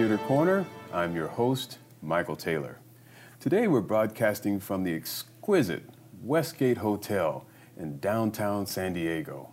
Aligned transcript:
Theater 0.00 0.16
Corner. 0.16 0.64
I'm 0.94 1.14
your 1.14 1.28
host, 1.28 1.76
Michael 2.00 2.34
Taylor. 2.34 2.78
Today 3.38 3.68
we're 3.68 3.82
broadcasting 3.82 4.58
from 4.58 4.82
the 4.82 4.94
exquisite 4.94 5.82
Westgate 6.22 6.78
Hotel 6.78 7.44
in 7.76 7.98
downtown 7.98 8.64
San 8.64 8.94
Diego. 8.94 9.50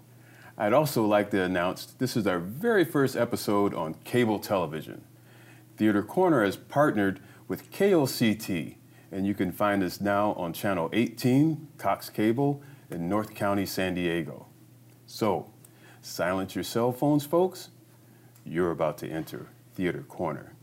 I'd 0.58 0.72
also 0.72 1.06
like 1.06 1.32
to 1.32 1.44
announce 1.44 1.88
this 1.88 2.16
is 2.16 2.26
our 2.26 2.40
very 2.40 2.86
first 2.86 3.18
episode 3.18 3.74
on 3.74 3.96
cable 4.06 4.40
television. 4.40 5.04
Theater 5.76 6.02
Corner 6.02 6.46
has 6.46 6.56
partnered 6.56 7.20
with 7.50 7.70
KOCT, 7.70 8.76
and 9.12 9.28
you 9.28 9.34
can 9.34 9.52
find 9.52 9.84
us 9.84 10.00
now 10.00 10.32
on 10.36 10.54
Channel 10.54 10.90
18, 10.94 11.68
Cox 11.78 12.10
Cable, 12.10 12.64
in 12.90 13.10
North 13.10 13.36
County, 13.36 13.66
San 13.66 13.96
Diego. 13.96 14.46
So, 15.08 15.52
silence 16.00 16.56
your 16.56 16.64
cell 16.64 16.94
phones, 16.94 17.26
folks. 17.26 17.68
You're 18.46 18.72
about 18.72 18.98
to 19.00 19.10
enter 19.10 19.50
Theater 19.78 20.02
Corner. 20.08 20.54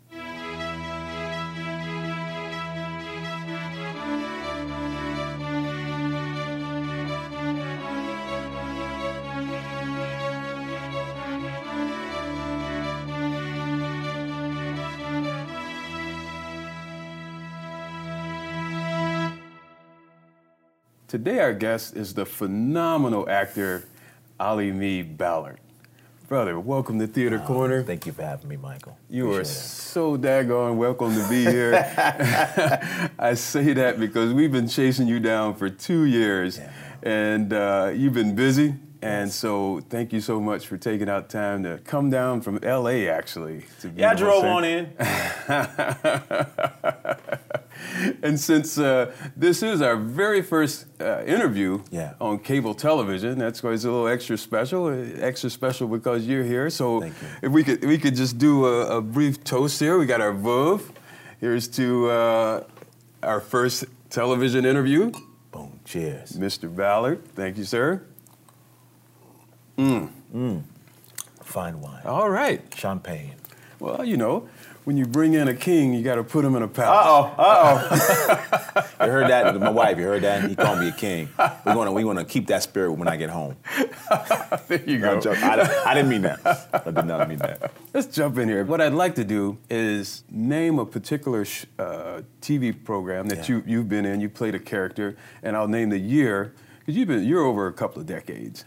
Today, 21.06 21.38
our 21.38 21.52
guest 21.54 21.94
is 21.94 22.14
the 22.14 22.26
phenomenal 22.26 23.30
actor 23.30 23.84
Alimi 24.40 25.16
Ballard. 25.16 25.60
Brother, 26.34 26.58
welcome 26.58 26.98
to 26.98 27.06
Theater 27.06 27.38
Corner. 27.38 27.84
Thank 27.84 28.06
you 28.06 28.12
for 28.12 28.22
having 28.22 28.48
me, 28.48 28.56
Michael. 28.56 28.98
You 29.08 29.32
are 29.34 29.42
it. 29.42 29.46
so 29.46 30.18
daggone 30.18 30.74
welcome 30.74 31.14
to 31.14 31.28
be 31.28 31.44
here. 31.44 31.74
I 33.20 33.34
say 33.34 33.72
that 33.74 34.00
because 34.00 34.32
we've 34.32 34.50
been 34.50 34.66
chasing 34.66 35.06
you 35.06 35.20
down 35.20 35.54
for 35.54 35.70
two 35.70 36.06
years, 36.06 36.58
Yeah, 36.58 36.72
and 37.04 37.52
uh, 37.52 37.92
you've 37.94 38.14
been 38.14 38.34
busy. 38.34 38.74
And 39.00 39.30
so, 39.30 39.80
thank 39.88 40.12
you 40.12 40.20
so 40.20 40.40
much 40.40 40.66
for 40.66 40.76
taking 40.76 41.08
out 41.08 41.28
time 41.28 41.62
to 41.62 41.78
come 41.84 42.10
down 42.10 42.40
from 42.40 42.58
LA, 42.64 43.06
actually. 43.06 43.66
To 43.82 43.88
be 43.88 44.00
Yeah, 44.00 44.10
I 44.10 44.14
drove 44.14 44.44
on 44.44 44.64
in. 44.64 44.92
And 48.22 48.38
since 48.38 48.78
uh, 48.78 49.12
this 49.36 49.62
is 49.62 49.80
our 49.82 49.96
very 49.96 50.42
first 50.42 50.86
uh, 51.00 51.22
interview 51.26 51.80
Yeah. 51.90 52.14
on 52.20 52.38
cable 52.38 52.74
television, 52.74 53.38
that's 53.38 53.62
why 53.62 53.72
it's 53.72 53.84
a 53.84 53.90
little 53.90 54.08
extra 54.08 54.36
special. 54.38 54.86
uh, 54.86 54.96
Extra 55.20 55.50
special 55.50 55.88
because 55.88 56.26
you're 56.26 56.44
here. 56.44 56.70
So 56.70 57.04
you. 57.04 57.12
if 57.42 57.52
we 57.52 57.64
could, 57.64 57.84
we 57.84 57.98
could 57.98 58.16
just 58.16 58.38
do 58.38 58.66
a, 58.66 58.98
a 58.98 59.00
brief 59.00 59.42
toast 59.44 59.80
here. 59.80 59.98
We 59.98 60.06
got 60.06 60.20
our 60.20 60.32
Veuve. 60.32 60.82
Here's 61.40 61.68
to 61.68 62.10
uh, 62.10 62.64
our 63.22 63.40
first 63.40 63.84
television 64.10 64.64
interview, 64.64 65.10
Boom. 65.50 65.78
Cheers. 65.84 66.32
Mr. 66.32 66.68
Ballard. 66.74 67.24
Thank 67.34 67.56
you, 67.58 67.64
sir. 67.64 68.02
Fine 71.42 71.80
wine. 71.80 72.02
All 72.04 72.30
right. 72.30 72.60
Champagne. 72.74 73.34
Well, 73.80 74.04
you 74.04 74.16
know, 74.16 74.48
when 74.84 74.96
you 74.96 75.06
bring 75.06 75.32
in 75.34 75.48
a 75.48 75.54
king, 75.54 75.94
you 75.94 76.02
got 76.02 76.16
to 76.16 76.24
put 76.24 76.44
him 76.44 76.54
in 76.56 76.62
a 76.62 76.66
Uh 76.66 76.68
palace. 76.68 77.06
oh. 77.08 77.34
Uh 77.38 77.88
oh. 77.90 78.86
you 79.06 79.10
heard 79.10 79.30
that? 79.30 79.58
My 79.58 79.70
wife. 79.70 79.96
You 79.98 80.04
heard 80.04 80.22
that? 80.22 80.48
He 80.48 80.54
called 80.54 80.78
me 80.80 80.88
a 80.88 80.92
king. 80.92 81.28
We're 81.38 81.74
gonna 81.74 81.92
we're 81.92 82.04
gonna 82.04 82.24
keep 82.24 82.46
that 82.48 82.62
spirit 82.62 82.92
when 82.92 83.08
I 83.08 83.16
get 83.16 83.30
home. 83.30 83.56
There 84.68 84.82
you 84.86 84.98
No, 84.98 85.08
go. 85.08 85.14
I'm 85.16 85.20
joking. 85.22 85.42
I, 85.42 85.56
didn't- 85.56 85.86
I 85.86 85.94
didn't 85.94 86.08
mean 86.10 86.22
that. 86.22 86.68
I 86.72 86.90
did 86.90 87.04
not 87.06 87.28
mean 87.28 87.38
that. 87.38 87.72
Let's 87.92 88.06
jump 88.06 88.38
in 88.38 88.48
here. 88.48 88.64
What 88.64 88.80
I'd 88.80 88.92
like 88.94 89.14
to 89.16 89.24
do 89.24 89.58
is 89.68 90.22
name 90.30 90.78
a 90.78 90.86
particular 90.86 91.44
sh- 91.44 91.66
uh, 91.78 92.22
TV 92.40 92.72
program 92.84 93.28
that 93.28 93.48
Yeah. 93.48 93.56
you, 93.56 93.64
you've 93.66 93.88
been 93.88 94.06
in. 94.06 94.20
You 94.20 94.28
played 94.30 94.54
a 94.54 94.58
character, 94.58 95.16
and 95.42 95.56
I'll 95.56 95.68
name 95.68 95.90
the 95.90 95.98
year 95.98 96.54
because 96.78 96.96
you've 96.96 97.08
been 97.08 97.24
you're 97.24 97.44
over 97.44 97.66
a 97.66 97.72
couple 97.72 98.00
of 98.00 98.06
decades. 98.06 98.64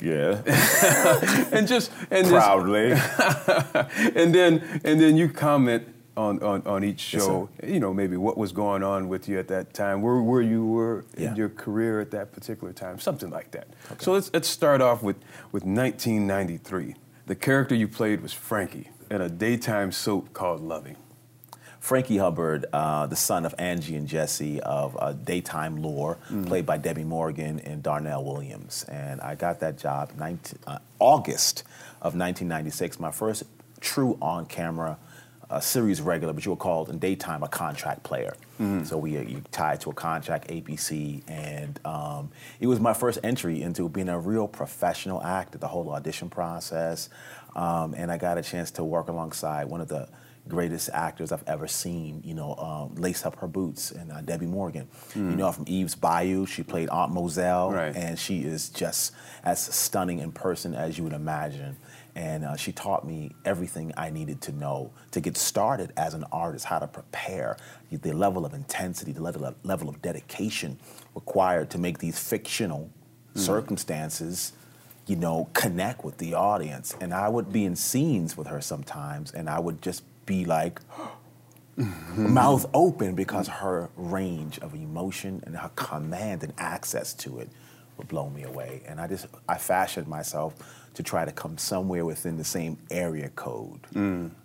Yeah. 0.00 0.42
And 1.52 1.66
just 1.66 1.90
and 2.10 2.26
just, 2.28 2.30
Proudly. 2.30 2.92
and 4.14 4.34
then 4.34 4.80
and 4.84 5.00
then 5.00 5.16
you 5.16 5.28
comment 5.28 5.84
on, 6.16 6.42
on, 6.42 6.62
on 6.66 6.82
each 6.84 7.14
Yes, 7.14 7.24
show. 7.24 7.48
you 7.64 7.78
know, 7.78 7.94
maybe 7.94 8.16
what 8.16 8.36
was 8.36 8.50
going 8.52 8.82
on 8.82 9.08
with 9.08 9.28
you 9.28 9.38
at 9.38 9.46
that 9.48 9.72
time, 9.72 10.02
where 10.02 10.20
where 10.20 10.42
you 10.42 10.66
were 10.66 11.04
Yeah. 11.16 11.30
in 11.30 11.36
your 11.36 11.48
career 11.48 12.00
at 12.00 12.10
that 12.10 12.32
particular 12.32 12.72
time, 12.72 12.98
something 12.98 13.30
like 13.30 13.50
that. 13.52 13.68
So 13.98 14.12
let's 14.12 14.30
let's 14.32 14.48
start 14.48 14.80
off 14.80 15.02
with 15.02 15.16
with 15.52 15.64
1993. 15.64 16.94
The 17.26 17.34
character 17.36 17.74
you 17.74 17.88
played 17.88 18.20
was 18.20 18.32
Frankie 18.32 18.90
in 19.10 19.20
a 19.20 19.28
daytime 19.28 19.92
soap 19.92 20.32
called 20.32 20.60
Loving. 20.60 20.96
Frankie 21.80 22.18
Hubbard, 22.18 22.66
uh, 22.72 23.06
the 23.06 23.16
son 23.16 23.46
of 23.46 23.54
Angie 23.58 23.96
and 23.96 24.06
Jesse 24.08 24.60
of 24.60 24.96
uh, 25.00 25.12
Daytime 25.12 25.80
Lore, 25.82 26.18
played 26.46 26.66
by 26.66 26.76
Debbie 26.76 27.04
Morgan 27.04 27.60
and 27.60 27.82
Darnell 27.82 28.24
Williams. 28.24 28.84
And 28.88 29.20
I 29.20 29.34
got 29.36 29.60
that 29.60 29.78
job 29.78 30.12
19, 30.18 30.58
uh, 30.66 30.78
August 30.98 31.60
of 32.00 32.14
1996, 32.14 32.98
my 33.00 33.10
first 33.10 33.44
true 33.80 34.18
on 34.20 34.46
camera 34.46 34.98
uh, 35.50 35.60
series 35.60 36.00
regular, 36.00 36.34
but 36.34 36.44
you 36.44 36.50
were 36.50 36.56
called 36.56 36.90
in 36.90 36.98
daytime 36.98 37.42
a 37.42 37.48
contract 37.48 38.02
player. 38.02 38.34
So 38.84 38.98
we 38.98 39.16
uh, 39.16 39.20
you 39.20 39.42
tied 39.52 39.80
to 39.82 39.90
a 39.90 39.94
contract, 39.94 40.48
ABC, 40.48 41.22
and 41.28 41.78
um, 41.84 42.30
it 42.58 42.66
was 42.66 42.80
my 42.80 42.92
first 42.92 43.20
entry 43.22 43.62
into 43.62 43.88
being 43.88 44.08
a 44.08 44.18
real 44.18 44.48
professional 44.48 45.22
actor, 45.22 45.58
the 45.58 45.68
whole 45.68 45.88
audition 45.90 46.28
process. 46.28 47.08
Um, 47.54 47.94
and 47.94 48.10
I 48.10 48.18
got 48.18 48.36
a 48.36 48.42
chance 48.42 48.72
to 48.72 48.82
work 48.84 49.06
alongside 49.06 49.66
one 49.68 49.80
of 49.80 49.86
the 49.86 50.08
greatest 50.48 50.90
actors 50.92 51.30
I've 51.32 51.44
ever 51.46 51.66
seen, 51.68 52.22
you 52.24 52.34
know, 52.34 52.54
um, 52.56 52.94
lace 52.96 53.24
up 53.26 53.36
her 53.40 53.46
boots, 53.46 53.90
and 53.90 54.10
uh, 54.10 54.20
Debbie 54.22 54.46
Morgan. 54.46 54.88
You 55.14 55.22
know, 55.22 55.52
from 55.52 55.64
Eve's 55.68 55.94
Bayou, 55.94 56.46
she 56.46 56.62
played 56.62 56.88
Aunt 56.88 57.12
Mozelle, 57.12 57.72
Right. 57.72 57.94
and 57.94 58.18
she 58.18 58.40
is 58.40 58.68
just 58.68 59.12
as 59.44 59.60
stunning 59.60 60.18
in 60.20 60.32
person 60.32 60.74
as 60.74 60.96
you 60.98 61.04
would 61.04 61.12
imagine. 61.12 61.76
And 62.14 62.44
uh, 62.44 62.56
she 62.56 62.72
taught 62.72 63.06
me 63.06 63.30
everything 63.44 63.92
I 63.96 64.10
needed 64.10 64.40
to 64.42 64.52
know 64.52 64.90
to 65.12 65.20
get 65.20 65.36
started 65.36 65.92
as 65.96 66.14
an 66.14 66.24
artist, 66.32 66.64
how 66.64 66.80
to 66.80 66.88
prepare, 66.88 67.56
the 67.92 68.12
level 68.12 68.44
of 68.44 68.54
intensity, 68.54 69.12
the 69.12 69.22
level 69.22 69.44
of, 69.44 69.54
level 69.62 69.88
of 69.88 70.02
dedication 70.02 70.78
required 71.14 71.70
to 71.70 71.78
make 71.78 71.98
these 71.98 72.18
fictional 72.18 72.90
circumstances 73.34 74.52
you 75.06 75.16
know, 75.16 75.48
connect 75.54 76.04
with 76.04 76.18
the 76.18 76.34
audience. 76.34 76.94
And 77.00 77.14
I 77.14 77.30
would 77.30 77.50
be 77.50 77.64
in 77.64 77.76
scenes 77.76 78.36
with 78.36 78.46
her 78.48 78.60
sometimes, 78.60 79.32
and 79.32 79.48
I 79.48 79.58
would 79.58 79.80
just 79.80 80.02
be 80.28 80.44
like, 80.44 80.80
mouth 82.16 82.66
open 82.74 83.14
because 83.14 83.48
her 83.48 83.88
range 83.96 84.58
of 84.58 84.74
emotion 84.74 85.42
and 85.46 85.56
her 85.56 85.70
command 85.74 86.42
and 86.44 86.52
access 86.58 87.14
to 87.14 87.38
it 87.38 87.48
would 87.96 88.08
blow 88.08 88.28
me 88.28 88.42
away. 88.42 88.82
And 88.86 89.00
I 89.00 89.06
just, 89.06 89.26
I 89.48 89.56
fashioned 89.58 90.06
myself 90.06 90.54
to 90.94 91.02
try 91.02 91.24
to 91.24 91.32
come 91.32 91.56
somewhere 91.58 92.04
within 92.04 92.36
the 92.36 92.44
same 92.44 92.76
area 92.90 93.28
code 93.30 93.80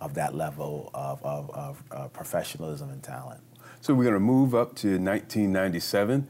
of 0.00 0.14
that 0.14 0.34
level 0.34 0.90
of, 0.94 1.22
of, 1.24 1.50
of 1.50 1.82
uh, 1.90 2.08
professionalism 2.08 2.90
and 2.90 3.02
talent. 3.02 3.40
So 3.80 3.92
we're 3.94 4.04
going 4.04 4.14
to 4.14 4.20
move 4.20 4.54
up 4.54 4.74
to 4.76 4.88
1997, 4.88 6.26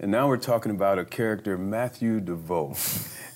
and 0.00 0.10
now 0.10 0.28
we're 0.28 0.36
talking 0.36 0.70
about 0.70 0.98
a 0.98 1.04
character, 1.04 1.58
Matthew 1.58 2.20
DeVoe, 2.20 2.76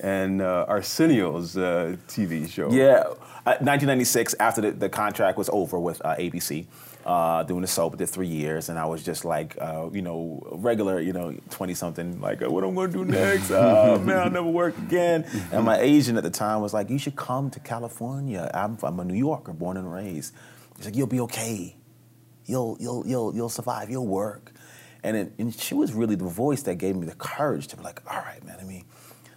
and 0.00 0.40
uh, 0.40 0.64
Arsenio's 0.68 1.56
uh, 1.56 1.96
TV 2.06 2.48
show. 2.48 2.70
Yeah, 2.70 3.04
uh, 3.44 3.58
1996, 3.58 4.36
after 4.38 4.60
the, 4.60 4.70
the 4.70 4.88
contract 4.88 5.36
was 5.36 5.50
over 5.52 5.78
with 5.80 6.00
uh, 6.04 6.14
ABC, 6.14 6.66
uh, 7.04 7.42
doing 7.42 7.62
the 7.62 7.66
soap, 7.66 7.96
did 7.96 8.08
three 8.08 8.28
years, 8.28 8.68
and 8.68 8.78
I 8.78 8.84
was 8.84 9.04
just 9.04 9.24
like, 9.24 9.56
uh, 9.60 9.90
you 9.92 10.02
know, 10.02 10.40
regular, 10.52 11.00
you 11.00 11.12
know, 11.12 11.34
20 11.50 11.74
something, 11.74 12.20
like, 12.20 12.40
what 12.42 12.62
am 12.62 12.70
I 12.70 12.86
gonna 12.86 12.92
do 12.92 13.04
next? 13.04 13.50
Oh, 13.50 13.98
man, 14.04 14.18
I'll 14.18 14.30
never 14.30 14.48
work 14.48 14.78
again. 14.78 15.26
And 15.50 15.64
my 15.64 15.78
agent 15.80 16.16
at 16.16 16.22
the 16.22 16.30
time 16.30 16.60
was 16.60 16.72
like, 16.72 16.90
you 16.90 16.98
should 16.98 17.16
come 17.16 17.50
to 17.50 17.60
California. 17.60 18.48
I'm, 18.54 18.78
I'm 18.84 19.00
a 19.00 19.04
New 19.04 19.14
Yorker, 19.14 19.52
born 19.52 19.76
and 19.76 19.92
raised. 19.92 20.32
He's 20.76 20.86
like, 20.86 20.94
you'll 20.94 21.08
be 21.08 21.20
okay. 21.20 21.74
You'll, 22.46 22.76
you'll, 22.80 23.06
you'll, 23.06 23.34
you'll 23.34 23.48
survive. 23.48 23.90
You'll 23.90 24.06
work. 24.06 24.51
And, 25.04 25.16
it, 25.16 25.32
and 25.38 25.54
she 25.54 25.74
was 25.74 25.92
really 25.92 26.14
the 26.14 26.24
voice 26.24 26.62
that 26.62 26.76
gave 26.76 26.96
me 26.96 27.06
the 27.06 27.14
courage 27.14 27.66
to 27.68 27.76
be 27.76 27.82
like, 27.82 28.00
all 28.10 28.20
right, 28.20 28.44
man, 28.44 28.56
let 28.58 28.66
me, 28.66 28.84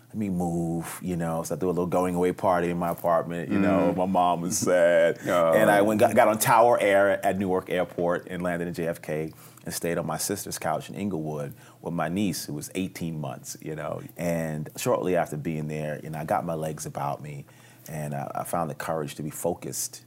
let 0.09 0.17
me 0.17 0.29
move, 0.29 0.99
you 1.01 1.15
know. 1.15 1.43
So 1.43 1.55
I 1.55 1.57
threw 1.57 1.69
a 1.69 1.71
little 1.71 1.87
going 1.87 2.15
away 2.15 2.31
party 2.33 2.69
in 2.69 2.77
my 2.77 2.89
apartment, 2.89 3.51
you 3.51 3.59
know. 3.59 3.91
Mm. 3.93 3.97
My 3.97 4.05
mom 4.05 4.41
was 4.41 4.57
sad. 4.57 5.19
Oh. 5.27 5.53
And 5.53 5.71
I 5.71 5.81
went 5.81 5.99
got, 5.99 6.15
got 6.15 6.27
on 6.27 6.37
Tower 6.37 6.79
Air 6.79 7.25
at 7.25 7.37
Newark 7.39 7.69
Airport 7.69 8.27
and 8.29 8.43
landed 8.43 8.67
in 8.67 8.73
JFK 8.75 9.33
and 9.65 9.73
stayed 9.73 9.97
on 9.97 10.05
my 10.05 10.17
sister's 10.17 10.59
couch 10.59 10.89
in 10.89 10.95
Inglewood 10.95 11.53
with 11.81 11.93
my 11.93 12.09
niece, 12.09 12.45
who 12.45 12.53
was 12.53 12.69
18 12.75 13.19
months, 13.19 13.57
you 13.61 13.75
know. 13.75 14.01
And 14.17 14.69
shortly 14.77 15.15
after 15.15 15.35
being 15.35 15.67
there, 15.67 15.99
you 16.03 16.11
know, 16.11 16.19
I 16.19 16.25
got 16.25 16.45
my 16.45 16.53
legs 16.53 16.85
about 16.85 17.23
me 17.23 17.45
and 17.89 18.13
I, 18.13 18.31
I 18.35 18.43
found 18.43 18.69
the 18.69 18.75
courage 18.75 19.15
to 19.15 19.23
be 19.23 19.31
focused 19.31 20.04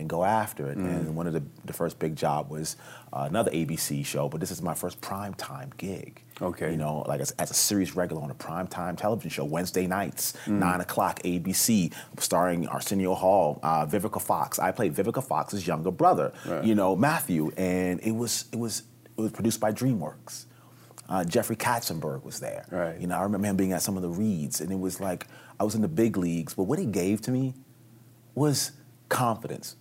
and 0.00 0.08
go 0.08 0.24
after 0.24 0.68
it. 0.70 0.76
And 0.78 1.14
one 1.14 1.26
of 1.26 1.32
the, 1.32 1.42
the 1.64 1.72
first 1.72 1.98
big 1.98 2.16
job 2.16 2.50
was 2.50 2.76
uh, 3.12 3.26
another 3.28 3.50
ABC 3.52 4.04
show, 4.04 4.28
but 4.28 4.40
this 4.40 4.50
is 4.50 4.60
my 4.62 4.74
first 4.74 5.00
prime 5.00 5.34
time 5.34 5.70
gig. 5.76 6.22
Okay. 6.42 6.70
You 6.72 6.76
know, 6.78 7.04
like 7.06 7.20
as, 7.20 7.30
as 7.32 7.50
a 7.50 7.54
series 7.54 7.94
regular 7.94 8.22
on 8.22 8.30
a 8.30 8.34
prime 8.34 8.66
time 8.66 8.96
television 8.96 9.30
show, 9.30 9.44
Wednesday 9.44 9.86
nights, 9.86 10.34
nine 10.46 10.80
o'clock, 10.80 11.22
ABC, 11.22 11.92
starring 12.18 12.66
Arsenio 12.66 13.14
Hall, 13.14 13.60
uh, 13.62 13.84
Vivica 13.86 14.20
Fox. 14.20 14.58
I 14.58 14.72
played 14.72 14.94
Vivica 14.94 15.22
Fox's 15.22 15.66
younger 15.66 15.90
brother, 15.90 16.32
Right. 16.46 16.64
you 16.64 16.74
know, 16.74 16.96
Matthew, 16.96 17.52
and 17.56 18.00
it 18.00 18.12
was 18.12 18.46
it 18.52 18.58
was 18.58 18.82
it 19.16 19.20
was 19.20 19.30
produced 19.32 19.60
by 19.60 19.70
DreamWorks. 19.70 20.46
Uh, 21.10 21.24
Jeffrey 21.24 21.56
Katzenberg 21.56 22.24
was 22.24 22.38
there. 22.40 22.64
Right. 22.70 22.98
You 23.00 23.06
know, 23.08 23.16
I 23.18 23.22
remember 23.24 23.48
him 23.48 23.56
being 23.56 23.72
at 23.72 23.82
some 23.82 23.96
of 23.96 24.02
the 24.02 24.08
reads, 24.08 24.60
and 24.60 24.70
it 24.72 24.78
was 24.78 25.00
like 25.00 25.26
I 25.58 25.64
was 25.64 25.74
in 25.74 25.82
the 25.82 25.88
big 25.88 26.16
leagues. 26.16 26.54
But 26.54 26.62
what 26.64 26.78
he 26.78 26.86
gave 26.86 27.20
to 27.22 27.30
me 27.32 27.52
was 28.34 28.70
confidence. 29.10 29.76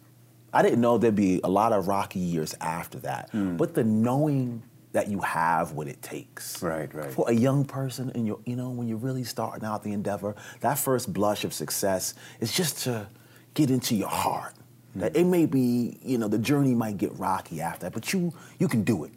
I 0.54 0.62
didn't 0.62 0.82
know 0.82 0.98
there'd 0.98 1.16
be 1.16 1.40
a 1.44 1.50
lot 1.50 1.74
of 1.74 1.88
rocky 1.88 2.20
years 2.20 2.56
after 2.62 3.00
that, 3.00 3.30
Hmm. 3.32 3.58
but 3.58 3.74
the 3.76 3.84
knowing 3.84 4.64
that 4.92 5.08
you 5.08 5.20
have 5.20 5.74
what 5.74 5.88
it 5.88 6.02
takes. 6.02 6.62
Right, 6.64 6.92
right. 6.96 7.12
For 7.12 7.30
a 7.30 7.34
young 7.34 7.64
person, 7.64 8.12
and 8.16 8.26
you 8.26 8.40
you 8.46 8.56
know, 8.56 8.70
when 8.72 8.88
you're 8.88 8.98
really 8.98 9.24
starting 9.24 9.64
out 9.64 9.84
the 9.84 9.92
endeavor, 9.94 10.36
that 10.62 10.80
first 10.80 11.14
blush 11.14 11.44
of 11.44 11.54
success 11.54 12.16
is 12.40 12.52
just 12.52 12.84
to 12.86 13.08
get 13.54 13.70
into 13.70 13.96
your 13.96 14.10
heart. 14.10 14.54
Hmm. 14.94 15.02
That 15.02 15.16
it 15.16 15.26
may 15.26 15.46
be, 15.46 16.00
you 16.02 16.18
know, 16.18 16.28
the 16.28 16.40
journey 16.40 16.74
might 16.74 16.98
get 16.98 17.18
rocky 17.20 17.62
after 17.62 17.82
that, 17.86 17.94
but 17.94 18.12
you 18.14 18.34
you 18.58 18.68
can 18.68 18.84
do 18.84 19.04
it, 19.04 19.12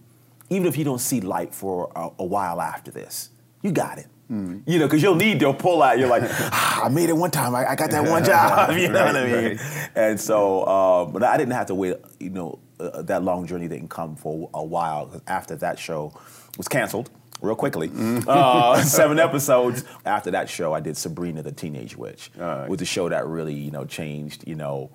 even 0.50 0.67
if 0.67 0.76
you 0.76 0.84
don't 0.84 1.00
see 1.00 1.20
light 1.23 1.55
for 1.55 1.90
a, 1.96 2.11
a 2.19 2.25
while 2.26 2.61
after 2.61 2.90
this. 2.90 3.31
You 3.62 3.73
got 3.73 3.96
it. 3.96 4.06
Hmm. 4.32 4.61
You 4.64 4.79
know, 4.79 4.87
because 4.87 5.02
you'll 5.02 5.14
need 5.14 5.40
to 5.40 5.52
pull 5.52 5.82
out. 5.82 5.99
You're 5.99 6.08
like, 6.08 6.23
ah, 6.26 6.84
I 6.87 6.88
made 6.88 7.11
it 7.11 7.12
one 7.17 7.31
time. 7.31 7.55
I, 7.55 7.73
I 7.73 7.75
got 7.76 7.90
that 7.90 8.08
one 8.08 8.25
job. 8.32 8.70
You 8.76 8.88
know 8.88 9.05
what 9.05 9.14
I 9.14 9.31
Right, 9.31 9.44
mean? 9.44 9.58
And 9.94 10.19
so, 10.19 10.62
uh, 10.62 11.05
but 11.05 11.23
I 11.23 11.37
didn't 11.37 11.52
have 11.52 11.67
to 11.67 11.75
wait. 11.75 11.96
You 12.19 12.31
know, 12.31 12.58
uh, 12.81 13.02
that 13.02 13.23
long 13.23 13.46
journey 13.46 13.69
didn't 13.69 13.90
come 13.90 14.17
for 14.17 14.49
a 14.55 14.64
while. 14.64 15.20
After 15.26 15.55
that 15.56 15.79
show 15.79 16.14
was 16.56 16.67
canceled, 16.67 17.11
real 17.43 17.56
quickly, 17.56 17.90
uh, 18.26 18.81
seven 18.82 19.19
episodes. 19.19 19.84
After 20.06 20.31
that 20.31 20.49
show, 20.49 20.73
I 20.73 20.81
did 20.81 20.96
Sabrina 20.96 21.43
the 21.43 21.52
Teenage 21.52 21.94
Witch, 21.99 22.31
was 22.38 22.79
the 22.79 22.87
show 22.87 23.11
that 23.11 23.26
really, 23.26 23.52
you 23.52 23.70
know, 23.70 23.84
changed. 23.84 24.49
You 24.49 24.55
know, 24.55 24.90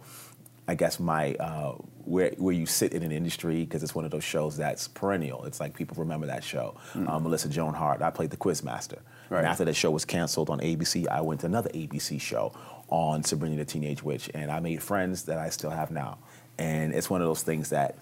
I 0.67 0.75
guess 0.75 0.99
my 0.99 1.33
uh, 1.35 1.75
where 2.03 2.31
where 2.37 2.53
you 2.53 2.65
sit 2.65 2.93
in 2.93 3.03
an 3.03 3.11
industry 3.11 3.63
because 3.63 3.83
it's 3.83 3.95
one 3.95 4.05
of 4.05 4.11
those 4.11 4.23
shows 4.23 4.57
that's 4.57 4.87
perennial. 4.87 5.45
It's 5.45 5.59
like 5.59 5.75
people 5.75 5.95
remember 5.97 6.27
that 6.27 6.43
show. 6.43 6.75
Um, 7.07 7.23
Melissa 7.23 7.49
Joan 7.49 7.73
Hart. 7.73 8.01
I 8.01 8.09
played 8.09 8.31
the 8.31 8.37
Quizmaster. 8.37 8.99
Right. 9.29 9.39
And 9.39 9.47
after 9.47 9.65
that 9.65 9.75
show 9.75 9.91
was 9.91 10.05
canceled 10.05 10.49
on 10.49 10.59
ABC, 10.59 11.07
I 11.07 11.21
went 11.21 11.41
to 11.41 11.47
another 11.47 11.69
ABC 11.69 12.19
show 12.19 12.53
on 12.89 13.23
Sabrina 13.23 13.57
the 13.57 13.65
Teenage 13.65 14.01
Witch, 14.03 14.29
and 14.33 14.49
I 14.49 14.59
made 14.59 14.81
friends 14.81 15.23
that 15.23 15.37
I 15.37 15.49
still 15.49 15.69
have 15.69 15.91
now. 15.91 16.19
And 16.57 16.93
it's 16.93 17.09
one 17.09 17.21
of 17.21 17.27
those 17.27 17.43
things 17.43 17.69
that 17.69 17.97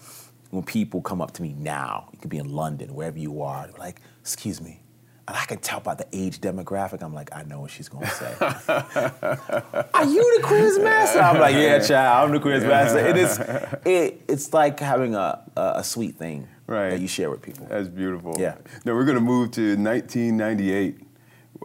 when 0.50 0.62
people 0.62 1.02
come 1.02 1.20
up 1.20 1.32
to 1.32 1.42
me 1.42 1.52
now, 1.58 2.08
you 2.12 2.18
could 2.18 2.30
be 2.30 2.38
in 2.38 2.48
London, 2.48 2.94
wherever 2.94 3.18
you 3.18 3.42
are, 3.42 3.68
like, 3.78 4.00
"Excuse 4.20 4.60
me," 4.60 4.80
and 5.28 5.36
I 5.36 5.44
can 5.44 5.58
tell 5.58 5.80
by 5.80 5.94
the 5.94 6.06
age 6.12 6.40
demographic. 6.40 7.02
I'm 7.02 7.14
like, 7.14 7.34
I 7.34 7.42
know 7.42 7.60
what 7.60 7.70
she's 7.70 7.88
gonna 7.88 8.08
say. 8.10 8.34
Are 8.40 10.04
you 10.04 10.36
the 10.36 10.40
quiz 10.42 10.78
master? 10.78 11.20
I'm 11.20 11.40
like, 11.40 11.54
yeah, 11.54 11.80
child, 11.80 12.28
I'm 12.28 12.34
the 12.34 12.40
quiz 12.40 12.62
master. 12.64 12.98
It 12.98 13.16
is, 13.16 13.38
it, 13.84 14.22
it's 14.28 14.52
like 14.52 14.78
having 14.78 15.14
a, 15.14 15.42
a, 15.56 15.82
sweet 15.82 16.16
thing 16.16 16.48
Right. 16.66 16.90
that 16.90 17.00
you 17.00 17.08
share 17.08 17.30
with 17.30 17.42
people. 17.42 17.66
That's 17.68 17.88
beautiful. 17.88 18.34
Yeah. 18.38 18.56
Now 18.84 18.94
we're 18.94 19.04
going 19.04 19.16
to 19.16 19.20
move 19.20 19.50
to 19.52 19.76
1998. 19.76 21.00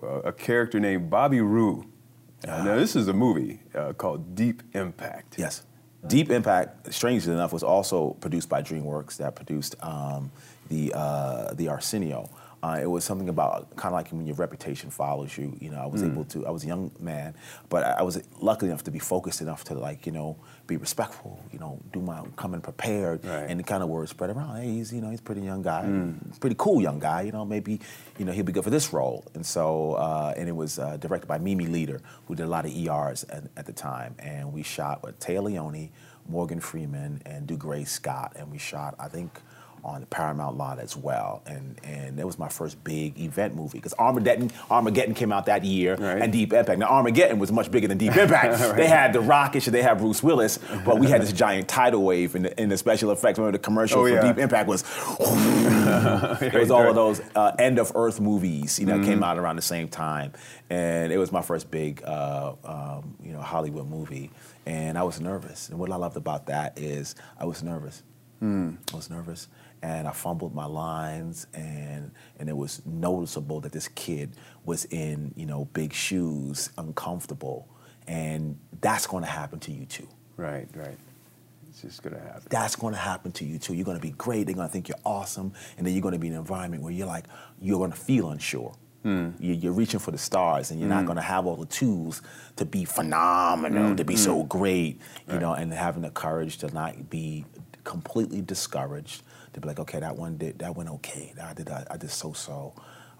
Uh, 0.02 0.08
a 0.22 0.32
character 0.32 0.80
named 0.80 1.10
Bobby 1.10 1.42
Rhue. 1.42 1.86
Uh, 2.48 2.64
now 2.64 2.76
this 2.76 2.96
is 2.96 3.08
a 3.08 3.14
movie 3.14 3.60
uh, 3.76 3.94
called 3.94 4.36
Deep 4.36 4.64
Impact. 4.74 5.36
Yes. 5.38 5.64
Deep 6.08 6.32
Impact, 6.32 6.92
strangely 6.94 7.34
enough, 7.34 7.54
was 7.54 7.62
also 7.62 8.12
produced 8.22 8.50
by 8.50 8.64
DreamWorks 8.64 9.18
that 9.18 9.36
produced 9.36 9.76
um, 9.84 10.32
the 10.70 10.92
uh, 10.96 11.54
the 11.54 11.68
Arsenio. 11.68 12.30
Uh, 12.64 12.78
it 12.80 12.86
was 12.86 13.04
something 13.04 13.28
about 13.28 13.76
kind 13.76 13.92
of 13.92 13.94
like 13.94 14.10
when 14.12 14.28
your 14.28 14.36
reputation 14.36 14.92
follows 14.92 15.36
you. 15.36 15.58
You 15.60 15.72
know, 15.72 15.80
I 15.82 15.88
was 15.88 16.04
able 16.04 16.24
to. 16.26 16.46
I 16.46 16.52
was 16.52 16.64
a 16.64 16.68
young 16.68 16.92
man, 17.00 17.34
but 17.70 17.84
I 17.84 18.04
was 18.04 18.22
lucky 18.40 18.68
enough 18.68 18.84
to 18.84 18.92
be 18.92 19.00
focused 19.00 19.42
enough 19.42 19.64
to 19.66 19.74
like 19.74 20.06
you 20.06 20.12
know 20.12 20.38
be 20.68 20.78
respectful. 20.78 21.40
You 21.52 21.58
know, 21.58 21.80
do 21.92 22.02
my 22.02 22.18
come 22.18 22.32
coming 22.38 22.62
prepared, 22.62 23.26
Right. 23.26 23.50
and 23.50 23.60
the 23.60 23.64
kind 23.64 23.82
of 23.82 23.90
word 23.90 24.10
spread 24.10 24.30
around. 24.30 24.58
Hey, 24.62 24.70
he's 24.74 24.94
you 24.94 25.02
know 25.02 25.10
he's 25.10 25.22
a 25.22 25.24
pretty 25.24 25.42
young 25.42 25.64
guy, 25.64 25.90
pretty 26.40 26.56
cool 26.60 26.82
young 26.84 27.00
guy. 27.00 27.22
You 27.24 27.32
know, 27.32 27.46
maybe 27.46 27.80
you 28.20 28.26
know 28.26 28.32
he'll 28.32 28.46
be 28.46 28.52
good 28.52 28.64
for 28.64 28.70
this 28.70 28.94
role. 28.94 29.26
And 29.34 29.44
so, 29.44 29.94
uh, 29.94 30.36
and 30.38 30.48
it 30.48 30.56
was 30.56 30.78
uh, 30.78 30.98
directed 30.98 31.26
by 31.26 31.40
Mimi 31.40 31.66
Leder, 31.66 32.00
who 32.28 32.36
did 32.36 32.44
a 32.44 32.50
lot 32.50 32.66
of 32.66 32.72
ERs 32.78 33.24
at, 33.30 33.46
at 33.58 33.66
the 33.66 33.74
time, 33.74 34.14
and 34.20 34.54
we 34.54 34.62
shot 34.62 35.02
with 35.02 35.20
Téa 35.20 35.42
Leoni, 35.42 35.90
Morgan 36.30 36.60
Freeman, 36.60 37.24
and 37.26 37.48
Dougray 37.48 37.88
Scott, 37.88 38.34
and 38.36 38.52
we 38.52 38.60
shot 38.60 38.94
I 39.00 39.08
think 39.08 39.40
on 39.84 40.02
the 40.02 40.08
Paramount 40.08 40.58
lot 40.58 40.80
as 40.80 40.96
well, 40.96 41.42
and 41.46 41.80
and 41.84 42.20
it 42.20 42.26
was 42.26 42.38
my 42.40 42.50
first 42.50 42.84
big 42.84 43.20
event 43.20 43.56
movie 43.56 43.78
because 43.80 43.94
Armageddon 44.00 44.52
Armageddon 44.70 45.14
came 45.16 45.32
out 45.32 45.46
that 45.48 45.64
year, 45.64 45.96
Right. 45.96 46.22
and 46.22 46.32
Deep 46.32 46.54
Impact. 46.54 46.80
Now 46.80 46.88
Armageddon 46.88 47.40
was 47.40 47.52
much 47.52 47.72
bigger 47.72 47.88
than 47.88 47.98
Deep 47.98 48.16
Impact. 48.16 48.76
They 48.78 48.88
had 48.88 49.14
the 49.14 49.22
Rocket, 49.22 49.64
they 49.66 49.82
had 49.82 49.98
Bruce 49.98 50.22
Willis, 50.24 50.60
but 50.86 51.00
we 51.00 51.08
had 51.08 51.22
this 51.22 51.32
giant 51.34 51.68
tidal 51.68 52.04
wave 52.04 52.36
in 52.36 52.44
the, 52.44 52.62
in 52.62 52.70
the 52.70 52.78
special 52.78 53.12
effects. 53.12 53.40
Remember 53.40 53.58
the 53.58 53.64
commercial 53.64 54.02
Oh, 54.02 54.08
for 54.08 54.14
yeah. 54.14 54.22
Deep 54.22 54.38
Impact 54.38 54.68
was 54.68 54.84
it 56.42 56.54
was 56.54 56.72
all 56.72 56.88
of 56.88 56.96
those 56.96 57.22
uh, 57.36 57.52
end 57.60 57.80
of 57.80 57.92
Earth 57.96 58.20
movies, 58.20 58.80
you 58.80 58.86
know, 58.86 58.92
Mm-hmm. 58.96 59.06
came 59.06 59.24
out 59.24 59.38
around 59.38 59.56
the 59.56 59.62
same 59.62 59.88
time, 59.88 60.34
and 60.70 61.12
it 61.12 61.18
was 61.18 61.32
my 61.32 61.42
first 61.42 61.72
big, 61.72 62.04
uh, 62.06 62.54
um, 62.64 63.16
you 63.24 63.32
know, 63.32 63.40
Hollywood 63.42 63.88
movie, 63.90 64.30
and 64.66 64.98
I 64.98 65.04
was 65.04 65.20
nervous. 65.22 65.70
And 65.70 65.80
what 65.80 65.90
I 65.92 65.96
loved 65.96 66.18
about 66.18 66.48
that 66.48 66.78
is 66.78 67.16
I 67.40 67.46
was 67.46 67.64
nervous. 67.64 68.04
Hmm. 68.40 68.76
I 68.94 68.96
was 68.96 69.10
nervous, 69.10 69.48
and 69.82 70.08
I 70.08 70.12
fumbled 70.12 70.54
my 70.54 70.66
lines, 70.66 71.48
and 71.54 72.12
and 72.40 72.50
it 72.50 72.56
was 72.56 72.82
noticeable 72.86 73.60
that 73.62 73.72
this 73.72 73.88
kid 73.90 74.32
was 74.66 74.86
in, 74.86 75.34
you 75.36 75.46
know, 75.46 75.66
big 75.74 75.94
shoes, 75.94 76.70
uncomfortable, 76.78 77.68
and 78.08 78.58
that's 78.82 79.08
going 79.08 79.24
to 79.24 79.30
happen 79.30 79.60
to 79.62 79.72
you 79.72 79.86
too 79.86 80.08
Right, 80.38 80.68
right. 80.76 80.98
It's 81.70 81.82
just 81.82 82.04
going 82.04 82.16
to 82.16 82.22
happen. 82.22 82.44
that's 82.50 82.76
going 82.76 82.94
to 82.94 83.00
happen 83.00 83.32
to 83.34 83.46
you 83.46 83.58
too. 83.58 83.74
You're 83.74 83.86
going 83.86 83.98
to 83.98 84.02
be 84.02 84.12
great. 84.12 84.46
They're 84.46 84.56
going 84.56 84.68
to 84.68 84.72
think 84.74 84.90
you're 84.90 84.98
awesome, 85.06 85.54
and 85.78 85.86
then 85.86 85.94
you're 85.94 86.02
going 86.02 86.14
to 86.14 86.20
be 86.20 86.28
in 86.28 86.34
an 86.34 86.40
environment 86.40 86.84
where 86.84 86.92
you're 86.92 87.08
like 87.08 87.26
you're 87.62 87.78
going 87.80 87.92
to 87.92 87.98
feel 87.98 88.30
unsure. 88.32 88.74
Hmm. 89.04 89.30
You- 89.40 89.54
You're 89.56 89.74
reaching 89.74 90.00
for 90.00 90.12
the 90.12 90.18
stars, 90.18 90.70
and 90.72 90.80
you're 90.80 90.90
not 90.90 91.02
hmm. 91.02 91.08
going 91.08 91.16
to 91.16 91.24
have 91.24 91.46
all 91.48 91.56
the 91.56 91.66
tools 91.66 92.22
to 92.58 92.66
be 92.66 92.86
phenomenal, 92.86 93.90
hmm. 93.90 93.96
to 93.96 94.04
be 94.04 94.16
so 94.16 94.44
great, 94.44 95.00
you 95.32 95.40
know. 95.40 95.54
And 95.54 95.74
having 95.74 96.04
the 96.04 96.12
courage 96.12 96.58
to 96.60 96.68
not 96.74 97.10
be 97.10 97.46
completely 97.84 98.42
discouraged, 98.42 99.24
to 99.54 99.60
be 99.60 99.68
like, 99.68 99.80
okay, 99.80 100.00
that 100.00 100.16
one 100.16 100.38
did, 100.38 100.60
that 100.60 100.76
went 100.76 100.90
okay. 100.90 101.34
I 101.42 101.54
did, 101.54 101.70
I, 101.70 101.86
I 101.92 101.98
did 101.98 102.10
so 102.12 102.34
so. 102.34 102.74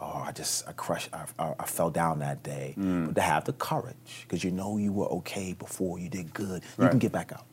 Oh, 0.04 0.24
I 0.26 0.32
just, 0.32 0.68
I 0.68 0.72
crushed, 0.72 1.10
I, 1.14 1.26
I, 1.38 1.54
I 1.60 1.66
fell 1.66 1.92
down 1.92 2.20
that 2.20 2.42
day. 2.42 2.74
But 2.76 3.14
to 3.16 3.22
have 3.22 3.46
the 3.46 3.54
courage, 3.54 4.26
because 4.28 4.44
you 4.44 4.50
know 4.50 4.78
you 4.78 4.92
were 4.92 5.06
okay 5.08 5.54
before, 5.54 6.00
you 6.00 6.10
did 6.10 6.34
good, 6.34 6.64
you 6.78 6.84
Right. 6.86 6.90
can 6.90 6.98
get 7.00 7.12
back 7.12 7.32
up. 7.32 7.46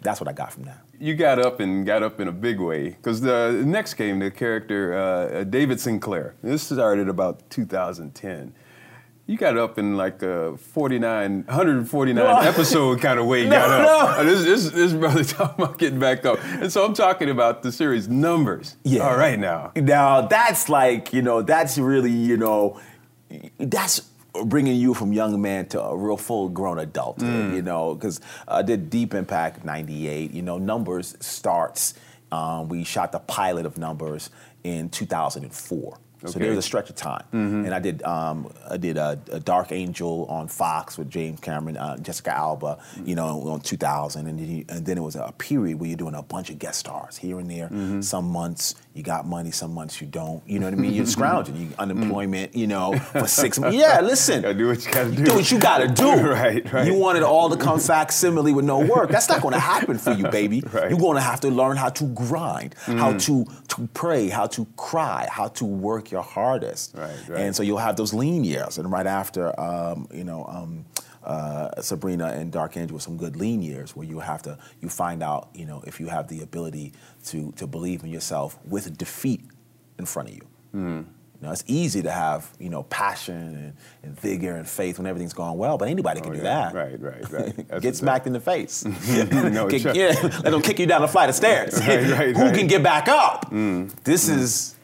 That's 0.00 0.18
what 0.20 0.28
I 0.28 0.32
got 0.32 0.52
from 0.52 0.64
that. 0.64 0.80
You 0.98 1.14
got 1.14 1.38
up 1.38 1.60
and 1.60 1.84
got 1.86 2.02
up 2.02 2.20
in 2.20 2.28
a 2.28 2.32
big 2.32 2.58
way 2.58 2.90
because 2.90 3.20
the 3.20 3.62
next 3.66 3.94
came 3.94 4.18
the 4.18 4.30
character 4.30 4.94
uh, 4.94 5.44
David 5.44 5.78
Sinclair. 5.78 6.34
This 6.42 6.62
started 6.62 7.08
about 7.08 7.48
2010. 7.50 8.52
You 9.32 9.38
got 9.38 9.56
up 9.56 9.78
in 9.78 9.96
like 9.96 10.20
a 10.22 10.58
49, 10.58 11.44
149 11.46 12.22
No. 12.22 12.36
episode 12.40 13.00
kind 13.00 13.18
of 13.18 13.24
way. 13.24 13.44
You 13.44 13.48
No, 13.48 13.56
got 13.56 13.80
up. 13.80 13.86
no. 13.86 14.20
Uh, 14.20 14.24
This, 14.24 14.44
this, 14.44 14.70
this 14.72 14.92
brother 14.92 15.24
talking 15.38 15.64
about 15.64 15.78
getting 15.78 15.98
back 15.98 16.26
up. 16.26 16.38
And 16.44 16.70
so 16.70 16.84
I'm 16.84 16.92
talking 16.92 17.30
about 17.30 17.62
the 17.62 17.72
series 17.72 18.08
numbers. 18.10 18.76
Yeah. 18.84 19.08
All 19.08 19.16
right 19.16 19.38
now. 19.38 19.72
Now 19.74 20.20
that's 20.26 20.68
like 20.68 21.14
you 21.14 21.22
know 21.22 21.40
that's 21.40 21.78
really 21.78 22.10
you 22.10 22.36
know 22.36 22.78
that's 23.58 24.00
bringing 24.44 24.76
you 24.76 24.92
from 24.92 25.14
young 25.14 25.40
man 25.40 25.64
to 25.68 25.80
a 25.82 25.96
real 25.96 26.18
full 26.18 26.50
grown 26.50 26.78
adult. 26.78 27.18
Mm. 27.20 27.54
You 27.54 27.62
know 27.62 27.94
because 27.94 28.20
I 28.46 28.60
did 28.60 28.90
Deep 28.90 29.14
Impact 29.14 29.64
'98. 29.64 30.30
You 30.32 30.42
know 30.42 30.58
numbers 30.58 31.16
starts. 31.20 31.94
Um, 32.30 32.68
we 32.68 32.84
shot 32.84 33.12
the 33.12 33.18
pilot 33.20 33.64
of 33.64 33.78
numbers 33.78 34.28
in 34.62 34.90
2004. 34.90 35.98
So 36.30 36.38
there 36.38 36.50
was 36.50 36.58
a 36.58 36.62
stretch 36.62 36.90
of 36.90 36.96
time, 36.96 37.24
mm-hmm. 37.32 37.64
and 37.64 37.74
I 37.74 37.78
did 37.78 38.02
um, 38.02 38.52
I 38.68 38.76
did 38.76 38.96
a, 38.96 39.18
a 39.30 39.40
Dark 39.40 39.72
Angel 39.72 40.26
on 40.26 40.48
Fox 40.48 40.98
with 40.98 41.10
James 41.10 41.40
Cameron, 41.40 41.76
uh, 41.76 41.96
Jessica 41.98 42.32
Alba, 42.32 42.78
mm-hmm. 42.94 43.08
you 43.08 43.14
know, 43.14 43.48
on 43.48 43.60
2000, 43.60 44.26
and 44.26 44.38
then, 44.38 44.48
you- 44.48 44.64
and 44.68 44.86
then 44.86 44.98
it 44.98 45.02
was 45.02 45.16
a 45.16 45.32
period 45.38 45.80
where 45.80 45.88
you're 45.88 45.96
doing 45.96 46.14
a 46.14 46.22
bunch 46.22 46.50
of 46.50 46.58
guest 46.58 46.80
stars 46.80 47.16
here 47.16 47.38
and 47.38 47.50
there. 47.50 47.66
Mm-hmm. 47.66 48.00
Some 48.02 48.26
months 48.26 48.74
you 48.94 49.02
got 49.02 49.26
money, 49.26 49.50
some 49.50 49.72
months 49.72 50.00
you 50.00 50.06
don't. 50.06 50.42
You 50.46 50.58
know 50.58 50.66
what 50.66 50.74
I 50.74 50.76
mean? 50.76 50.92
You're 50.92 51.06
scrounging, 51.18 51.56
you 51.56 51.66
mm. 51.68 51.78
unemployment, 51.78 52.54
you 52.54 52.66
know, 52.66 52.92
for 52.98 53.26
six 53.26 53.58
months. 53.58 53.76
Yeah, 53.76 54.00
listen, 54.00 54.42
do 54.56 54.68
what 54.68 54.84
you 54.84 54.92
gotta 54.92 55.10
do. 55.10 55.24
do 55.24 55.34
what 55.34 55.50
you 55.50 55.58
gotta 55.58 55.88
do. 55.88 56.12
Right, 56.32 56.72
right. 56.72 56.86
You 56.86 56.94
wanted 56.94 57.22
all 57.22 57.50
to 57.50 57.56
come 57.56 57.78
facsimile 57.78 58.52
with 58.52 58.64
no 58.64 58.78
work. 58.78 59.10
That's 59.10 59.28
not 59.28 59.42
going 59.42 59.52
to 59.54 59.60
happen 59.60 59.98
for 59.98 60.12
you, 60.12 60.28
baby. 60.28 60.62
Right. 60.72 60.88
You're 60.88 60.98
going 60.98 61.16
to 61.16 61.22
have 61.22 61.40
to 61.40 61.48
learn 61.48 61.76
how 61.76 61.90
to 61.90 62.04
grind, 62.04 62.74
how 62.86 63.12
mm. 63.12 63.22
to 63.26 63.46
to 63.68 63.88
pray, 63.92 64.28
how 64.28 64.46
to 64.48 64.66
cry, 64.76 65.26
how 65.30 65.48
to 65.48 65.64
work 65.64 66.11
your 66.12 66.22
hardest. 66.22 66.94
Right, 66.94 67.10
right. 67.28 67.40
And 67.40 67.56
so 67.56 67.62
you'll 67.62 67.78
have 67.78 67.96
those 67.96 68.12
lean 68.14 68.44
years, 68.44 68.78
and 68.78 68.90
right 68.92 69.06
after, 69.06 69.58
um, 69.60 70.06
you 70.12 70.24
know. 70.24 70.44
Um, 70.46 70.84
uh, 71.24 71.80
Sabrina 71.80 72.26
and 72.26 72.50
Dark 72.50 72.76
Angel 72.76 72.94
were 72.96 73.00
some 73.00 73.16
good 73.16 73.36
lean 73.36 73.62
years 73.62 73.94
where 73.94 74.04
you 74.04 74.18
have 74.18 74.42
to 74.42 74.58
you 74.80 74.88
find 74.88 75.22
out 75.22 75.50
you 75.54 75.66
know 75.66 75.80
if 75.86 76.00
you 76.00 76.08
have 76.08 76.26
the 76.26 76.42
ability 76.42 76.92
to 77.26 77.52
to 77.52 77.68
believe 77.68 78.02
in 78.02 78.10
yourself 78.10 78.58
with 78.66 78.98
defeat 78.98 79.40
in 80.00 80.04
front 80.04 80.30
of 80.30 80.34
you. 80.34 80.40
Hmm. 80.72 80.98
You 80.98 81.46
know, 81.46 81.52
it's 81.52 81.62
easy 81.68 82.02
to 82.02 82.10
have 82.10 82.50
you 82.58 82.70
know 82.70 82.82
passion 82.82 83.36
and, 83.36 83.72
and 84.02 84.20
vigor 84.20 84.56
and 84.56 84.68
faith 84.68 84.98
when 84.98 85.06
everything's 85.06 85.32
going 85.32 85.56
well, 85.58 85.78
but 85.78 85.86
anybody 85.88 86.20
can 86.20 86.30
Oh, 86.32 86.34
do 86.34 86.38
yeah. 86.42 86.72
that. 86.72 86.74
Right, 86.74 87.00
right, 87.00 87.30
right. 87.30 87.56
Get 87.68 87.84
what's 87.84 87.98
smacked 88.00 88.26
in 88.26 88.32
the 88.32 88.40
face. 88.40 88.84
No, 89.32 89.66
Kick- 89.70 89.82
sure. 89.82 89.94
yeah, 89.94 90.14
let 90.42 90.50
them 90.50 90.60
kick 90.60 90.80
you 90.80 90.86
down 90.86 91.02
the 91.02 91.08
flight 91.08 91.28
of 91.28 91.36
stairs. 91.36 91.78
Right, 91.78 91.88
right, 91.88 92.36
Who 92.36 92.42
right. 92.42 92.52
Mm. 92.52 92.58
can 92.58 92.66
get 92.66 92.82
back 92.82 93.06
up? 93.06 93.48
This 94.02 94.28
is 94.28 94.74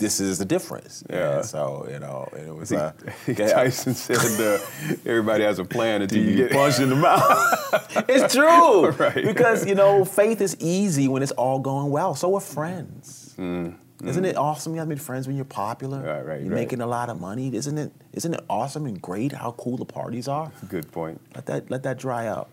this 0.00 0.18
is 0.20 0.38
the 0.38 0.44
difference. 0.44 1.04
Yeah. 1.08 1.36
And 1.36 1.44
so 1.44 1.86
you 1.90 1.98
know, 2.00 2.28
it 2.32 2.54
was. 2.54 2.72
Uh. 2.80 2.92
Tyson 3.36 3.94
said 3.94 4.16
uh, 4.40 4.58
everybody 5.06 5.44
has 5.44 5.58
a 5.58 5.64
plan 5.64 6.02
until 6.02 6.18
you 6.22 6.30
you 6.30 6.36
get 6.36 6.52
punched 6.52 6.80
in 6.80 6.88
the 6.88 6.96
mouth. 6.96 8.04
it's 8.08 8.34
true. 8.34 8.88
Right. 8.90 9.24
Because, 9.24 9.66
you 9.66 9.74
know, 9.74 10.04
faith 10.04 10.40
is 10.40 10.56
easy 10.60 11.06
when 11.08 11.22
it's 11.22 11.32
all 11.32 11.58
going 11.60 11.90
well. 11.90 12.14
So 12.14 12.34
are 12.34 12.40
friends. 12.40 13.34
Isn't 13.38 14.24
it 14.24 14.36
awesome? 14.36 14.72
You 14.74 14.78
have 14.78 14.88
made 14.88 15.00
friends 15.00 15.26
when 15.26 15.36
you're 15.36 15.44
popular. 15.44 15.98
Mm, 15.98 16.06
Right, 16.06 16.26
right, 16.26 16.40
You're 16.40 16.50
right. 16.50 16.60
making 16.62 16.80
a 16.80 16.86
lot 16.86 17.10
of 17.10 17.20
money. 17.20 17.54
Isn't 17.54 17.76
it? 17.76 17.92
Isn't 18.14 18.32
it 18.34 18.40
awesome 18.48 18.86
and 18.86 19.00
great 19.00 19.32
how 19.32 19.52
cool 19.52 19.76
the 19.76 19.84
parties 19.84 20.26
are? 20.26 20.50
Good 20.68 20.90
point. 20.90 21.20
Let 21.34 21.44
that 21.46 21.70
let 21.70 21.82
that 21.82 21.98
dry 21.98 22.26
out. 22.26 22.48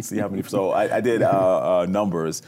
See 0.00 0.18
how 0.18 0.28
many. 0.28 0.42
So 0.44 0.70
I, 0.70 0.96
I 0.96 1.00
did 1.00 1.22
uh, 1.22 1.28
uh, 1.80 1.86
numbers, 1.88 2.40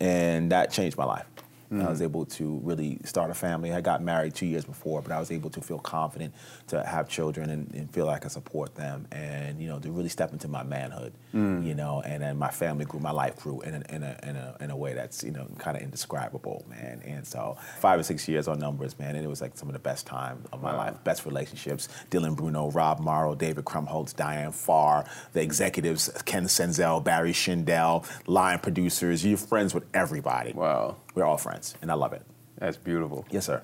and 0.00 0.50
that 0.50 0.72
changed 0.72 0.96
my 0.96 1.04
life. 1.04 1.26
I 1.72 1.88
was 1.88 2.00
mm. 2.00 2.04
able 2.04 2.26
to 2.26 2.60
really 2.62 2.98
start 3.04 3.30
a 3.30 3.34
family. 3.34 3.72
I 3.72 3.80
got 3.80 4.02
married 4.02 4.34
two 4.34 4.46
years 4.46 4.64
before, 4.64 5.02
but 5.02 5.12
I 5.12 5.18
was 5.18 5.30
able 5.30 5.50
to 5.50 5.60
feel 5.60 5.78
confident 5.78 6.32
to 6.68 6.84
have 6.84 7.08
children 7.08 7.50
and, 7.50 7.74
and 7.74 7.90
feel 7.90 8.06
like 8.06 8.16
I 8.16 8.18
could 8.20 8.32
support 8.32 8.74
them, 8.74 9.06
and 9.12 9.60
you 9.60 9.68
know 9.68 9.78
to 9.80 9.90
really 9.90 10.08
step 10.08 10.32
into 10.32 10.48
my 10.48 10.62
manhood. 10.62 11.12
Mm. 11.34 11.66
You 11.66 11.74
know, 11.74 12.02
and 12.02 12.22
then 12.22 12.38
my 12.38 12.50
family 12.50 12.84
grew, 12.84 13.00
my 13.00 13.10
life 13.10 13.36
grew 13.36 13.60
in 13.60 13.74
a, 13.74 13.82
in 13.94 14.02
a, 14.02 14.18
in 14.22 14.36
a, 14.36 14.56
in 14.60 14.70
a 14.70 14.76
way 14.76 14.94
that's 14.94 15.24
you 15.24 15.32
know 15.32 15.46
kind 15.58 15.76
of 15.76 15.82
indescribable, 15.82 16.64
man. 16.68 17.02
And 17.04 17.26
so 17.26 17.56
five 17.78 17.98
or 17.98 18.02
six 18.02 18.28
years 18.28 18.48
on 18.48 18.58
numbers, 18.58 18.98
man, 18.98 19.16
and 19.16 19.24
it 19.24 19.28
was 19.28 19.40
like 19.40 19.56
some 19.56 19.68
of 19.68 19.72
the 19.72 19.78
best 19.80 20.06
time 20.06 20.42
of 20.52 20.62
my 20.62 20.72
Wow. 20.72 20.78
life 20.78 21.04
best 21.04 21.24
relationships. 21.26 21.88
Dylan 22.10 22.36
Bruno, 22.36 22.70
Rob 22.70 23.00
Morrow, 23.00 23.34
David 23.34 23.64
Krumholtz, 23.64 24.14
Diane 24.14 24.52
Farr, 24.52 25.04
the 25.32 25.42
executives, 25.42 26.10
Ken 26.24 26.44
Sanzel, 26.44 27.02
Barry 27.02 27.32
Schindel, 27.32 28.04
line 28.26 28.58
producers. 28.58 29.24
You're 29.24 29.38
friends 29.38 29.74
with 29.74 29.84
everybody. 29.94 30.52
Wow, 30.52 30.96
We're 31.16 31.24
all 31.24 31.38
friends, 31.38 31.74
and 31.82 31.90
I 31.90 31.94
love 31.94 32.12
it. 32.12 32.22
that's 32.58 32.76
beautiful. 32.76 33.24
Yes, 33.30 33.46
sir. 33.46 33.62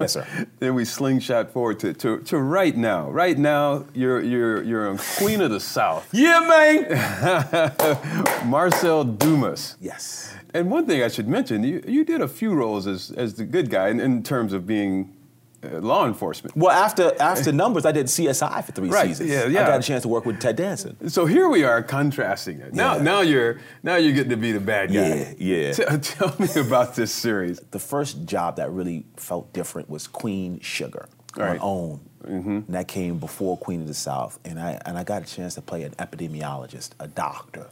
yes, 0.00 0.14
sir. 0.14 0.26
Then 0.58 0.74
we 0.74 0.84
slingshot 0.86 1.50
forward 1.52 1.78
to, 1.80 1.92
to, 1.94 2.18
to 2.30 2.38
right 2.38 2.74
now. 2.76 3.10
Right 3.10 3.36
now, 3.38 3.84
you're 3.94 4.20
you're 4.22 4.62
you're 4.62 4.90
a 4.90 4.98
Queen 5.18 5.40
of 5.42 5.50
the 5.50 5.60
South, 5.60 6.08
Yeah, 6.12 6.40
man. 6.48 8.42
Marcel 8.46 9.04
Dumas. 9.04 9.76
yes. 9.80 10.34
And 10.54 10.70
one 10.70 10.86
thing 10.86 11.02
I 11.02 11.08
should 11.08 11.28
mention, 11.28 11.62
you, 11.64 11.82
you 11.86 12.04
did 12.04 12.20
a 12.22 12.28
few 12.28 12.54
roles 12.54 12.86
as, 12.86 13.10
as 13.16 13.34
the 13.34 13.44
good 13.44 13.70
guy 13.70 13.88
in, 13.88 13.98
in 14.00 14.22
terms 14.22 14.52
of 14.52 14.66
being 14.66 15.12
Uh, 15.64 15.80
law 15.80 16.06
enforcement. 16.06 16.56
Well, 16.56 16.70
after 16.70 17.14
after 17.20 17.52
numbers, 17.62 17.86
I 17.86 17.92
did 17.92 18.06
CSI 18.06 18.64
for 18.64 18.72
three 18.72 18.88
Right, 18.88 19.08
seasons. 19.08 19.30
yeah, 19.30 19.46
yeah. 19.46 19.62
I 19.62 19.66
got 19.66 19.80
a 19.80 19.82
chance 19.82 20.02
to 20.02 20.08
work 20.08 20.26
with 20.26 20.40
Ted 20.40 20.56
Danson. 20.56 21.08
So 21.08 21.26
here 21.26 21.48
we 21.48 21.64
are 21.64 21.82
contrasting 21.82 22.60
it. 22.60 22.74
Now, 22.74 22.96
Yeah. 22.96 23.02
now 23.02 23.20
you're 23.20 23.60
now 23.82 23.96
you're 23.96 24.12
getting 24.12 24.30
to 24.30 24.36
be 24.36 24.52
the 24.52 24.60
bad 24.60 24.92
guy. 24.92 25.34
Yeah, 25.38 25.56
yeah. 25.56 25.72
Tell, 25.72 25.98
tell 25.98 26.36
me 26.38 26.48
about 26.56 26.94
this 26.94 27.12
series. 27.12 27.60
The 27.70 27.78
first 27.78 28.24
job 28.26 28.56
that 28.56 28.70
really 28.70 29.04
felt 29.16 29.52
different 29.52 29.88
was 29.88 30.06
Queen 30.06 30.60
Sugar 30.60 31.08
Right. 31.36 31.58
on 31.60 31.66
OWN. 31.66 32.00
Mm-hmm. 32.26 32.50
And 32.50 32.66
that 32.68 32.88
came 32.88 33.18
before 33.18 33.56
Queen 33.58 33.82
of 33.82 33.86
the 33.86 33.94
South. 33.94 34.38
And 34.44 34.58
I, 34.58 34.80
and 34.86 34.96
I 34.96 35.04
got 35.04 35.22
a 35.22 35.26
chance 35.26 35.54
to 35.56 35.62
play 35.62 35.82
an 35.82 35.92
epidemiologist, 35.92 36.90
a 36.98 37.06
doctor, 37.08 37.66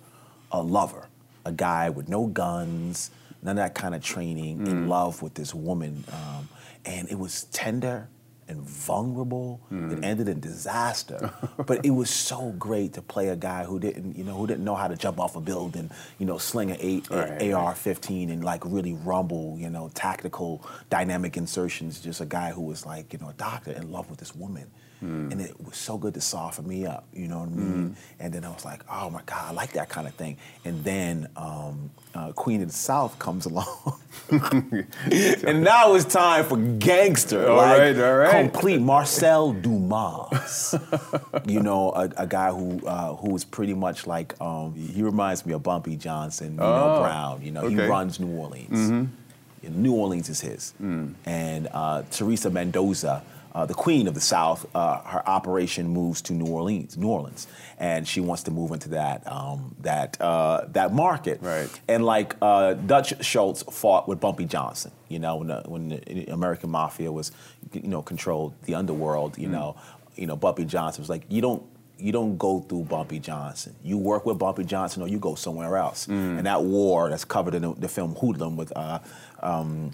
a 0.50 0.60
lover, 0.62 1.08
a 1.46 1.52
guy 1.52 1.88
with 1.88 2.08
no 2.08 2.26
guns, 2.26 3.10
none 3.42 3.52
of 3.58 3.64
that 3.64 3.74
kind 3.74 3.94
of 3.94 4.02
training, 4.02 4.66
in 4.66 4.84
mm. 4.84 4.88
love 4.88 5.22
with 5.22 5.34
this 5.34 5.54
woman. 5.54 6.04
Um, 6.12 6.48
and 6.84 7.08
it 7.10 7.18
was 7.18 7.44
tender 7.44 8.08
and 8.48 8.60
vulnerable. 8.62 9.60
It 9.70 9.74
hmm. 9.74 10.04
ended 10.04 10.28
in 10.28 10.40
disaster. 10.40 11.32
but 11.66 11.84
it 11.84 11.90
was 11.90 12.10
so 12.10 12.52
great 12.58 12.92
to 12.94 13.02
play 13.02 13.28
a 13.28 13.36
guy 13.36 13.64
who 13.64 13.78
didn't, 13.78 14.16
you 14.16 14.24
know, 14.24 14.34
who 14.34 14.46
didn't 14.46 14.64
know 14.64 14.74
how 14.74 14.88
to 14.88 14.96
jump 14.96 15.20
off 15.20 15.36
a 15.36 15.40
building, 15.40 15.90
you 16.18 16.26
know, 16.26 16.38
sling 16.38 16.70
an 16.70 16.76
eight, 16.80 17.10
uh, 17.10 17.16
Right, 17.16 17.52
AR-15 17.52 18.30
and 18.30 18.44
like 18.44 18.62
really 18.64 18.92
rumble, 18.92 19.56
you 19.58 19.70
know, 19.70 19.90
tactical, 19.94 20.64
dynamic 20.90 21.36
insertions. 21.36 22.00
Just 22.00 22.20
a 22.20 22.26
guy 22.26 22.50
who 22.50 22.62
was 22.62 22.84
like, 22.84 23.12
you 23.12 23.18
know, 23.18 23.28
a 23.28 23.34
doctor 23.34 23.72
in 23.72 23.90
love 23.90 24.10
with 24.10 24.18
this 24.18 24.34
woman. 24.34 24.70
And 25.02 25.40
it 25.40 25.54
was 25.60 25.76
so 25.76 25.98
good 25.98 26.14
to 26.14 26.20
soften 26.20 26.66
me 26.68 26.86
up, 26.86 27.04
you 27.12 27.26
know 27.26 27.40
what 27.40 27.48
I 27.48 27.52
mean? 27.52 27.96
And 28.20 28.32
then 28.32 28.44
I 28.44 28.50
was 28.50 28.64
like, 28.64 28.82
oh 28.88 29.10
my 29.10 29.20
God, 29.26 29.50
I 29.50 29.52
like 29.52 29.72
that 29.72 29.88
kind 29.88 30.06
of 30.06 30.14
thing. 30.14 30.36
And 30.64 30.84
then 30.84 31.26
um, 31.36 31.90
uh, 32.14 32.30
Queen 32.32 32.62
of 32.62 32.68
the 32.68 32.74
South 32.74 33.18
comes 33.18 33.46
along. 33.50 33.98
and 34.30 35.62
now 35.64 35.94
it's 35.94 36.04
time 36.04 36.44
for 36.44 36.56
gangster. 36.56 37.48
All 37.50 37.56
like, 37.56 37.78
right, 37.78 37.98
all 37.98 38.16
right. 38.16 38.50
Complete 38.50 38.80
Marcel 38.80 39.52
Dumas. 39.52 40.74
you 41.46 41.60
know, 41.60 41.90
a, 41.92 42.10
a 42.16 42.26
guy 42.26 42.50
who 42.52 42.80
uh, 42.86 43.14
who 43.16 43.34
is 43.34 43.44
pretty 43.44 43.74
much 43.74 44.06
like 44.06 44.40
um, 44.40 44.74
he 44.74 45.02
reminds 45.02 45.44
me 45.46 45.52
of 45.52 45.62
Bumpy 45.62 45.96
Johnson, 45.96 46.52
you 46.52 46.60
know, 46.60 46.94
Oh, 46.96 47.02
Brown. 47.02 47.42
You 47.42 47.50
know, 47.52 47.66
he 47.66 47.76
runs 47.76 48.20
New 48.20 48.36
Orleans. 48.36 49.08
New 49.70 49.94
Orleans 49.94 50.28
is 50.28 50.40
his. 50.40 50.74
Mm. 50.82 51.14
And 51.24 51.68
uh, 51.72 52.02
Teresa 52.10 52.50
Mendoza, 52.50 53.22
uh, 53.54 53.66
the 53.66 53.74
queen 53.74 54.08
of 54.08 54.14
the 54.14 54.20
South, 54.20 54.66
uh, 54.74 55.00
her 55.02 55.28
operation 55.28 55.88
moves 55.88 56.22
to 56.22 56.32
New 56.32 56.46
Orleans, 56.46 56.96
New 56.96 57.08
Orleans, 57.08 57.46
and 57.78 58.08
she 58.08 58.20
wants 58.20 58.42
to 58.44 58.50
move 58.50 58.70
into 58.72 58.88
that 58.90 59.30
um, 59.30 59.74
that 59.80 60.18
uh, 60.20 60.62
that 60.68 60.94
market. 60.94 61.40
Right. 61.42 61.68
And 61.86 62.04
like 62.04 62.34
uh, 62.40 62.74
Dutch 62.74 63.24
Schultz 63.24 63.62
fought 63.64 64.08
with 64.08 64.20
Bumpy 64.20 64.46
Johnson, 64.46 64.90
you 65.08 65.18
know, 65.18 65.36
when 65.36 65.48
the, 65.48 65.62
when 65.66 65.88
the 65.90 66.32
American 66.32 66.70
mafia 66.70 67.12
was, 67.12 67.30
you 67.72 67.88
know, 67.88 68.00
controlled 68.02 68.54
the 68.62 68.74
underworld. 68.74 69.36
You 69.36 69.48
know, 69.48 69.76
you 70.16 70.26
know, 70.26 70.36
Bumpy 70.36 70.64
Johnson 70.64 71.02
was 71.02 71.10
like, 71.10 71.24
you 71.28 71.42
don't. 71.42 71.62
You 72.02 72.12
don't 72.12 72.36
go 72.36 72.60
through 72.60 72.84
Bumpy 72.84 73.18
Johnson. 73.20 73.74
You 73.82 73.96
work 73.98 74.26
with 74.26 74.38
Bumpy 74.38 74.64
Johnson, 74.64 75.02
or 75.02 75.08
you 75.08 75.18
go 75.18 75.34
somewhere 75.36 75.76
else. 75.76 76.06
And 76.08 76.44
that 76.46 76.62
war 76.62 77.08
that's 77.10 77.24
covered 77.24 77.54
in 77.54 77.62
the, 77.62 77.74
the 77.74 77.88
film 77.88 78.14
Hoodlum 78.16 78.56
with 78.56 78.72
uh, 78.76 78.98
um, 79.40 79.92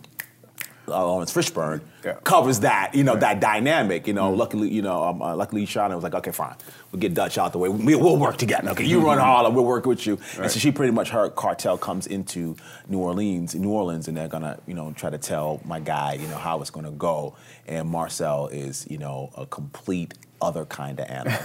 uh, 0.90 1.06
Laurence 1.06 1.30
Fishburne 1.34 1.82
Yeah. 2.02 2.14
covers 2.24 2.60
that, 2.60 2.94
you 2.94 3.04
know, 3.04 3.14
that 3.16 3.40
dynamic. 3.40 4.06
You 4.06 4.14
know, 4.14 4.30
luckily, 4.32 4.70
you 4.70 4.80
know, 4.80 5.04
um, 5.04 5.20
uh, 5.20 5.36
Lucky 5.36 5.56
Luciano 5.58 5.94
was 5.96 6.02
like, 6.02 6.14
okay, 6.14 6.30
fine, 6.32 6.54
we'll 6.90 7.00
get 7.00 7.12
Dutch 7.12 7.36
out 7.36 7.52
the 7.52 7.58
way. 7.58 7.68
We, 7.68 7.94
we'll 7.94 8.16
work 8.16 8.38
together. 8.38 8.70
Okay, 8.70 8.84
you 8.84 9.00
run 9.00 9.18
Harlem, 9.18 9.54
we'll 9.54 9.66
work 9.66 9.84
with 9.84 10.06
you. 10.06 10.18
And 10.40 10.50
so 10.50 10.58
she 10.58 10.72
pretty 10.72 10.92
much 10.92 11.10
her 11.10 11.28
cartel 11.28 11.76
comes 11.76 12.06
into 12.06 12.56
New 12.88 13.00
Orleans, 13.00 13.54
New 13.54 13.68
Orleans, 13.70 14.08
and 14.08 14.16
they're 14.16 14.28
gonna, 14.28 14.58
you 14.66 14.72
know, 14.72 14.92
try 14.92 15.10
to 15.10 15.18
tell 15.18 15.60
my 15.66 15.78
guy, 15.78 16.14
you 16.14 16.26
know, 16.28 16.38
how 16.38 16.62
it's 16.62 16.70
gonna 16.70 16.90
go. 16.92 17.36
And 17.66 17.86
Marcel 17.86 18.46
is, 18.48 18.86
you 18.88 18.96
know, 18.96 19.30
a 19.36 19.44
complete 19.44 20.14
other 20.40 20.64
kind 20.64 21.00
of 21.00 21.06
animal. 21.08 21.38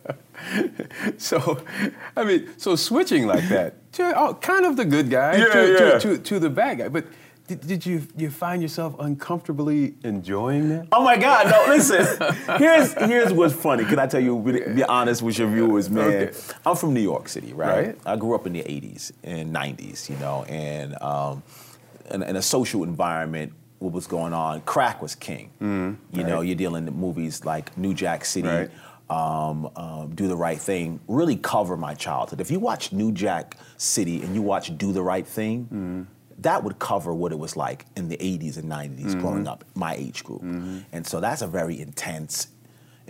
So, 1.18 1.62
I 2.16 2.24
mean, 2.24 2.48
so 2.56 2.74
switching 2.74 3.26
like 3.26 3.46
that, 3.50 3.92
to, 3.92 4.18
oh, 4.18 4.34
kind 4.34 4.64
of 4.64 4.76
the 4.76 4.86
good 4.86 5.10
guy 5.10 5.36
Yeah, 5.36 5.44
to, 5.44 5.72
yeah. 5.72 5.98
To, 5.98 6.00
to, 6.00 6.18
to 6.18 6.38
the 6.38 6.50
bad 6.50 6.78
guy. 6.78 6.88
But 6.88 7.04
did, 7.46 7.66
did 7.66 7.84
you 7.84 8.06
you 8.16 8.30
find 8.30 8.62
yourself 8.62 8.94
uncomfortably 9.00 9.94
enjoying 10.04 10.68
that? 10.68 10.86
Oh 10.92 11.02
my 11.02 11.16
God! 11.16 11.50
No, 11.50 11.64
listen. 11.68 12.06
Here's 12.58 12.92
here's 12.94 13.32
what's 13.32 13.54
funny. 13.54 13.84
Can 13.84 13.98
I 13.98 14.06
tell 14.06 14.20
you? 14.20 14.38
Be, 14.38 14.60
be 14.72 14.84
honest 14.84 15.20
with 15.20 15.36
your 15.36 15.50
viewers, 15.50 15.90
man. 15.90 16.04
Okay. 16.04 16.38
I'm 16.64 16.76
from 16.76 16.94
New 16.94 17.00
York 17.00 17.28
City, 17.28 17.52
right? 17.52 17.86
Right. 17.88 17.98
I 18.06 18.14
grew 18.14 18.36
up 18.36 18.46
in 18.46 18.52
the 18.52 18.60
'80s 18.62 19.10
and 19.24 19.52
'90s, 19.52 20.08
you 20.08 20.16
know, 20.18 20.44
and 20.44 21.00
um, 21.02 21.42
in, 22.12 22.22
in 22.22 22.36
a 22.36 22.42
social 22.42 22.84
environment. 22.84 23.52
What 23.80 23.92
was 23.92 24.06
going 24.06 24.32
on? 24.32 24.60
Crack 24.62 25.02
was 25.02 25.14
king. 25.16 25.50
you 26.12 26.22
know, 26.24 26.40
you're 26.42 26.54
dealing 26.54 26.84
with 26.84 26.94
movies 26.94 27.44
like 27.44 27.76
New 27.76 27.92
Jack 27.94 28.24
City. 28.24 28.46
Right. 28.48 28.70
Um, 29.10 29.68
um, 29.74 30.14
do 30.14 30.28
the 30.28 30.36
right 30.36 30.58
thing 30.58 31.00
really 31.08 31.34
cover 31.36 31.76
my 31.76 31.94
childhood. 31.94 32.40
If 32.40 32.48
you 32.48 32.60
watch 32.60 32.92
New 32.92 33.10
Jack 33.10 33.56
City 33.76 34.22
and 34.22 34.36
you 34.36 34.42
watch 34.42 34.78
Do 34.78 34.92
the 34.92 35.02
Right 35.02 35.26
Thing, 35.26 36.06
that 36.38 36.62
would 36.62 36.78
cover 36.78 37.12
what 37.12 37.32
it 37.32 37.38
was 37.38 37.56
like 37.56 37.86
in 37.96 38.08
the 38.08 38.16
80s 38.18 38.56
and 38.56 38.70
90s 38.70 39.18
growing 39.20 39.48
up, 39.48 39.64
my 39.74 39.94
age 39.96 40.22
group. 40.22 40.42
And 40.92 41.04
so 41.04 41.18
that's 41.18 41.42
a 41.42 41.48
very 41.48 41.80
intense 41.80 42.48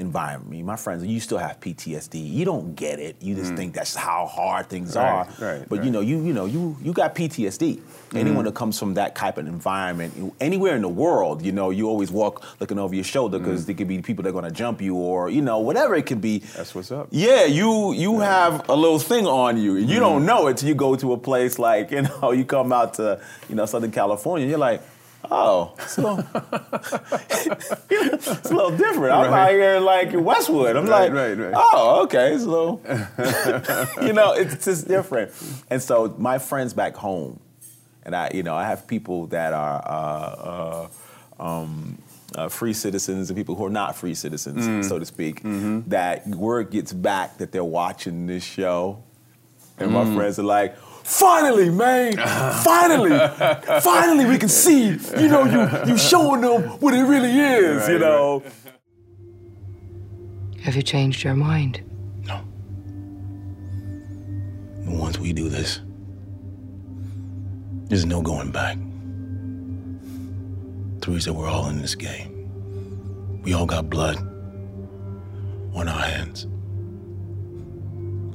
environment. 0.00 0.49
I 0.49 0.50
mean, 0.50 0.66
my 0.66 0.76
friends, 0.76 1.04
you 1.04 1.21
still 1.21 1.38
have 1.38 1.61
PTSD. 1.61 2.33
You 2.33 2.45
don't 2.45 2.75
get 2.75 2.99
it. 2.99 3.16
You 3.21 3.35
just 3.35 3.52
mm. 3.52 3.57
think 3.57 3.75
that's 3.75 3.95
how 3.95 4.26
hard 4.26 4.69
things 4.69 4.97
Right, 4.97 5.04
are. 5.04 5.28
right, 5.38 5.69
but 5.69 5.85
you 5.85 5.90
know, 5.90 6.00
you 6.00 6.21
you 6.25 6.33
know, 6.33 6.47
you 6.47 6.76
you 6.83 6.92
got 6.92 7.14
PTSD. 7.14 7.80
Anyone 8.14 8.42
mm. 8.42 8.49
that 8.49 8.54
comes 8.54 8.78
from 8.78 8.95
that 8.95 9.14
type 9.14 9.38
of 9.38 9.47
environment, 9.47 10.35
anywhere 10.40 10.75
in 10.75 10.83
the 10.83 10.88
world, 10.88 11.42
you 11.42 11.52
know, 11.52 11.71
you 11.71 11.88
always 11.88 12.11
walk 12.11 12.45
looking 12.61 12.78
over 12.78 12.95
your 12.95 13.04
shoulder 13.04 13.38
mm. 13.38 13.45
because 13.45 13.66
there 13.66 13.75
could 13.75 13.87
be 13.87 14.02
people 14.02 14.25
that 14.25 14.30
are 14.30 14.33
going 14.33 14.45
to 14.45 14.50
jump 14.50 14.80
you 14.80 14.97
or 14.97 15.30
you 15.30 15.42
know 15.42 15.59
whatever 15.59 15.95
it 15.95 16.07
could 16.07 16.21
be. 16.21 16.38
That's 16.57 16.75
what's 16.75 16.90
up. 16.90 17.09
Yeah, 17.11 17.45
you 17.45 17.92
you 17.92 18.21
have 18.21 18.69
a 18.69 18.75
little 18.75 18.99
thing 18.99 19.26
on 19.26 19.59
you. 19.59 19.76
and 19.76 19.88
You 19.88 20.00
don't 20.00 20.26
know 20.26 20.49
it 20.49 20.57
till 20.57 20.69
you 20.69 20.75
go 20.75 20.97
to 20.97 21.12
a 21.12 21.19
place 21.19 21.59
like 21.59 21.90
you 21.90 22.02
know 22.02 22.33
you 22.38 22.45
come 22.45 22.73
out 22.73 22.95
to 22.95 23.21
you 23.49 23.54
know 23.54 23.66
Southern 23.66 23.92
California. 23.92 24.49
You're 24.49 24.59
like, 24.59 24.83
oh, 25.31 25.73
it's 25.79 25.99
a 25.99 26.03
little, 26.03 26.19
it's 27.91 28.50
a 28.50 28.55
little 28.55 28.77
different. 28.77 29.12
I'm 29.12 29.31
Right. 29.31 29.49
out 29.49 29.50
here 29.50 29.81
like 29.81 30.12
Westwood. 30.12 30.77
I'm 30.77 30.87
Right, 30.87 31.12
like, 31.12 31.39
right, 31.39 31.39
right. 31.39 31.55
oh, 31.57 32.03
okay, 32.05 32.33
it's 32.35 32.45
a 32.45 32.49
little, 32.49 32.81
you 34.07 34.12
know, 34.12 34.33
it's 34.33 34.65
just 34.65 34.89
different. 34.89 35.33
And 35.69 35.83
so 35.83 36.15
my 36.19 36.39
friends 36.39 36.73
back 36.75 36.95
home, 36.97 37.41
and 38.05 38.15
I, 38.17 38.31
you 38.35 38.43
know, 38.43 38.55
I 38.55 38.65
have 38.65 38.87
people 38.87 39.27
that 39.29 39.53
are 39.53 39.83
uh, 39.87 40.89
uh, 41.39 41.45
um, 41.62 41.99
uh, 42.35 42.49
free 42.49 42.73
citizens 42.73 43.29
and 43.31 43.37
people 43.37 43.55
who 43.57 43.65
are 43.67 43.71
not 43.71 43.97
free 43.97 44.15
citizens, 44.15 44.67
Mm. 44.67 44.85
so 44.89 44.99
to 44.99 45.05
speak. 45.07 45.43
Mm-hmm. 45.43 45.89
That 45.91 46.27
word 46.29 46.71
gets 46.71 46.93
back 46.93 47.39
that 47.39 47.53
they're 47.53 47.65
watching 47.65 48.27
this 48.27 48.45
show, 48.45 49.03
and 49.79 49.91
Mm. 49.91 49.95
my 50.09 50.15
friends 50.17 50.39
are 50.39 50.45
like. 50.45 50.77
Finally, 51.11 51.71
man! 51.71 52.17
Finally, 52.62 53.11
finally, 53.81 54.25
we 54.26 54.38
can 54.38 54.49
see. 54.49 54.90
You 54.90 55.29
know, 55.29 55.45
you 55.45 55.90
you 55.90 55.99
showing 55.99 56.40
them 56.40 56.62
what 56.79 56.95
it 56.95 57.02
really 57.02 57.37
is. 57.37 57.88
you 57.88 57.99
know. 57.99 58.45
Have 60.62 60.76
you 60.76 60.83
changed 60.83 61.25
your 61.25 61.35
mind? 61.35 61.83
No. 62.26 62.40
Once 64.87 65.19
we 65.19 65.33
do 65.33 65.49
this, 65.49 65.81
there's 67.88 68.07
no 68.07 68.23
going 68.23 68.52
back. 68.52 68.79
Teresa, 71.00 71.33
we're 71.33 71.49
all 71.49 71.69
in 71.71 71.83
this 71.83 71.97
game. 71.97 73.43
We 73.43 73.52
all 73.52 73.67
got 73.67 73.90
blood 73.90 74.17
on 75.75 75.88
our 75.88 76.02
hands. 76.02 76.47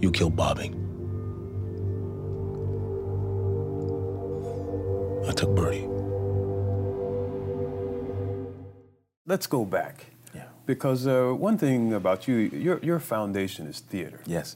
You 0.01 0.12
killed 0.12 0.36
Bobby. 0.36 0.74
I 5.27 5.32
took 5.32 5.55
Bertie. 5.55 5.88
Let's 9.25 9.48
go 9.48 9.65
back. 9.65 10.05
Yeah. 10.34 10.44
Because 10.65 11.08
uh, 11.08 11.32
one 11.32 11.58
thing 11.58 11.94
about 11.94 12.27
you, 12.27 12.36
your, 12.36 12.79
your 12.84 13.00
foundation 13.00 13.65
is 13.67 13.79
theater. 13.79 14.20
Yes. 14.25 14.55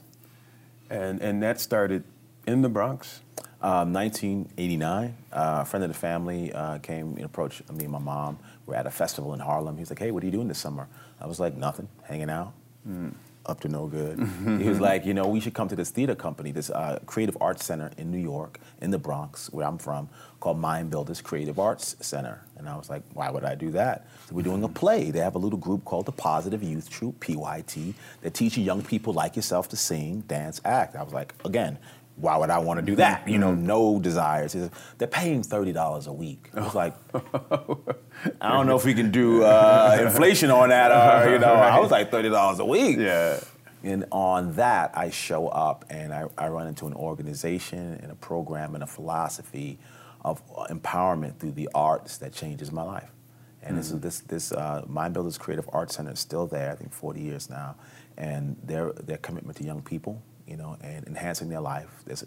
And, 0.88 1.20
and 1.20 1.42
that 1.42 1.60
started 1.60 2.04
in 2.46 2.62
the 2.62 2.68
Bronx. 2.68 3.20
Um, 3.62 3.92
1989, 3.92 5.16
uh, 5.32 5.58
a 5.60 5.64
friend 5.66 5.84
of 5.84 5.90
the 5.90 5.98
family 5.98 6.50
uh, 6.52 6.78
came 6.78 7.16
and 7.16 7.24
approached 7.24 7.70
me 7.70 7.84
and 7.84 7.92
my 7.92 7.98
mom. 7.98 8.38
We're 8.64 8.76
at 8.76 8.86
a 8.86 8.90
festival 8.90 9.34
in 9.34 9.40
Harlem. 9.40 9.76
He's 9.76 9.90
like, 9.90 9.98
"Hey, 9.98 10.10
what 10.12 10.22
are 10.22 10.26
you 10.26 10.32
doing 10.32 10.48
this 10.48 10.58
summer?" 10.58 10.88
I 11.20 11.26
was 11.26 11.38
like, 11.38 11.58
"Nothing, 11.58 11.88
hanging 12.04 12.30
out." 12.30 12.54
Up 13.50 13.58
to 13.60 13.68
no 13.68 13.88
good. 13.88 14.16
he 14.60 14.68
was 14.68 14.80
like, 14.80 15.04
"You 15.04 15.12
know, 15.12 15.26
we 15.26 15.40
should 15.40 15.54
come 15.54 15.66
to 15.68 15.74
this 15.74 15.90
theater 15.90 16.14
company, 16.14 16.52
this 16.52 16.70
uh, 16.70 17.00
creative 17.04 17.36
arts 17.40 17.64
center 17.64 17.90
in 17.98 18.10
New 18.12 18.18
York, 18.18 18.60
in 18.80 18.92
the 18.92 18.98
Bronx, 18.98 19.52
where 19.52 19.66
I'm 19.66 19.76
from, 19.76 20.08
called 20.38 20.58
Mind 20.58 20.90
Builders 20.90 21.20
Creative 21.20 21.58
Arts 21.58 21.96
Center." 22.00 22.42
And 22.56 22.68
I 22.68 22.76
was 22.76 22.88
like, 22.88 23.02
"Why 23.12 23.28
would 23.28 23.44
I 23.44 23.56
do 23.56 23.72
that?" 23.72 24.06
So 24.28 24.36
we're 24.36 24.42
doing 24.42 24.62
a 24.62 24.68
play. 24.68 25.10
They 25.10 25.18
have 25.18 25.34
a 25.34 25.38
little 25.38 25.58
group 25.58 25.84
called 25.84 26.06
the 26.06 26.12
Positive 26.12 26.62
Youth 26.62 26.88
Troupe 26.88 27.18
(PYT) 27.18 27.94
that 28.22 28.34
teaches 28.34 28.62
young 28.64 28.82
people 28.82 29.12
like 29.12 29.34
yourself 29.34 29.68
to 29.70 29.76
sing, 29.76 30.20
dance, 30.28 30.60
act. 30.64 30.94
I 30.94 31.02
was 31.02 31.12
like, 31.12 31.34
again 31.44 31.76
why 32.16 32.36
would 32.36 32.50
I 32.50 32.58
want 32.58 32.80
to 32.80 32.86
do 32.86 32.96
that? 32.96 33.26
You 33.28 33.38
know, 33.38 33.54
no 33.54 33.98
desires. 33.98 34.52
Said, 34.52 34.70
They're 34.98 35.08
paying 35.08 35.42
thirty 35.42 35.72
dollars 35.72 36.06
a 36.06 36.12
week. 36.12 36.50
I 36.54 36.60
was 36.60 36.74
like, 36.74 36.94
I 38.40 38.52
don't 38.52 38.66
know 38.66 38.76
if 38.76 38.84
we 38.84 38.94
can 38.94 39.10
do 39.10 39.42
uh, 39.42 39.98
inflation 40.00 40.50
on 40.50 40.68
that, 40.68 40.90
or 40.90 41.32
you 41.32 41.38
know, 41.38 41.54
I 41.54 41.80
was 41.80 41.90
like 41.90 42.10
thirty 42.10 42.28
dollars 42.28 42.58
a 42.58 42.64
week. 42.64 42.98
Yeah. 42.98 43.40
And 43.82 44.04
on 44.12 44.56
that, 44.56 44.90
I 44.94 45.08
show 45.08 45.48
up 45.48 45.86
and 45.88 46.12
I, 46.12 46.26
I 46.36 46.48
run 46.48 46.66
into 46.66 46.86
an 46.86 46.92
organization 46.92 47.98
and 48.02 48.12
a 48.12 48.14
program 48.14 48.74
and 48.74 48.84
a 48.84 48.86
philosophy 48.86 49.78
of 50.22 50.46
empowerment 50.68 51.38
through 51.38 51.52
the 51.52 51.68
arts 51.74 52.18
that 52.18 52.34
changes 52.34 52.70
my 52.70 52.82
life. 52.82 53.10
And 53.62 53.76
this 53.76 53.90
is 53.90 54.00
this 54.00 54.20
this 54.20 54.52
uh, 54.52 54.84
Mind 54.86 55.12
Builders 55.12 55.36
Creative 55.36 55.68
Arts 55.72 55.96
Center 55.96 56.12
is 56.12 56.18
still 56.18 56.46
there. 56.46 56.72
I 56.72 56.74
think 56.74 56.92
40 56.92 57.20
years 57.20 57.50
now, 57.50 57.76
and 58.16 58.56
their 58.62 58.92
their 58.92 59.18
commitment 59.18 59.58
to 59.58 59.64
young 59.64 59.82
people, 59.82 60.22
you 60.50 60.56
know, 60.56 60.76
and 60.82 61.06
enhancing 61.06 61.48
their 61.48 61.60
life. 61.60 61.88
There's 62.04 62.24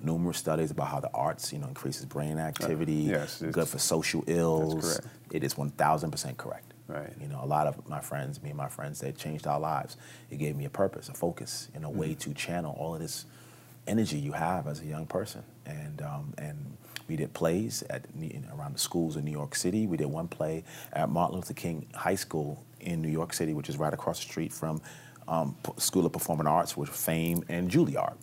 numerous 0.00 0.38
studies 0.38 0.70
about 0.72 0.88
how 0.88 1.00
the 1.00 1.10
arts, 1.14 1.52
you 1.52 1.58
know, 1.60 1.68
increases 1.68 2.04
brain 2.04 2.38
activity, 2.38 2.92
yes, 2.94 3.40
it's- 3.40 3.54
good 3.54 3.68
for 3.68 3.78
social 3.78 4.24
ills. 4.26 4.98
correct. 4.98 5.06
It 5.32 5.44
is 5.44 5.56
1,000 5.56 6.10
percent 6.10 6.36
correct. 6.36 6.74
Right. 6.88 7.12
You 7.20 7.28
know, 7.28 7.38
a 7.40 7.46
lot 7.46 7.68
of 7.68 7.88
my 7.88 8.00
friends, 8.00 8.42
me 8.42 8.48
and 8.50 8.58
my 8.58 8.68
friends, 8.68 8.98
they 8.98 9.12
changed 9.12 9.46
our 9.46 9.60
lives. 9.60 9.96
It 10.28 10.38
gave 10.38 10.56
me 10.56 10.64
a 10.64 10.70
purpose, 10.70 11.08
a 11.08 11.12
focus, 11.14 11.68
and 11.72 11.84
a 11.84 11.88
Mm. 11.88 11.94
way 11.94 12.14
to 12.14 12.34
channel 12.34 12.74
all 12.76 12.94
of 12.94 13.00
this 13.00 13.26
energy 13.86 14.18
you 14.18 14.32
have 14.32 14.66
as 14.66 14.80
a 14.80 14.86
young 14.86 15.06
person. 15.06 15.44
And 15.66 16.02
um, 16.02 16.34
and 16.36 16.76
we 17.06 17.14
did 17.14 17.32
plays 17.32 17.84
at 17.88 18.06
around 18.56 18.74
the 18.74 18.78
schools 18.80 19.14
in 19.16 19.24
New 19.24 19.30
York 19.30 19.54
City. 19.54 19.86
We 19.86 19.96
did 19.96 20.06
one 20.06 20.26
play 20.26 20.64
at 20.92 21.08
Martin 21.08 21.36
Luther 21.36 21.54
King 21.54 21.86
High 21.94 22.16
School 22.16 22.64
in 22.80 23.00
New 23.02 23.08
York 23.08 23.32
City, 23.34 23.52
which 23.54 23.68
is 23.68 23.76
right 23.78 23.94
across 23.94 24.18
the 24.18 24.26
street 24.28 24.52
from 24.52 24.80
um, 25.28 25.56
P- 25.62 25.72
School 25.78 26.06
of 26.06 26.12
Performing 26.12 26.46
Arts, 26.46 26.76
with 26.76 26.88
Fame 26.88 27.44
and 27.48 27.70
Juilliard. 27.70 28.14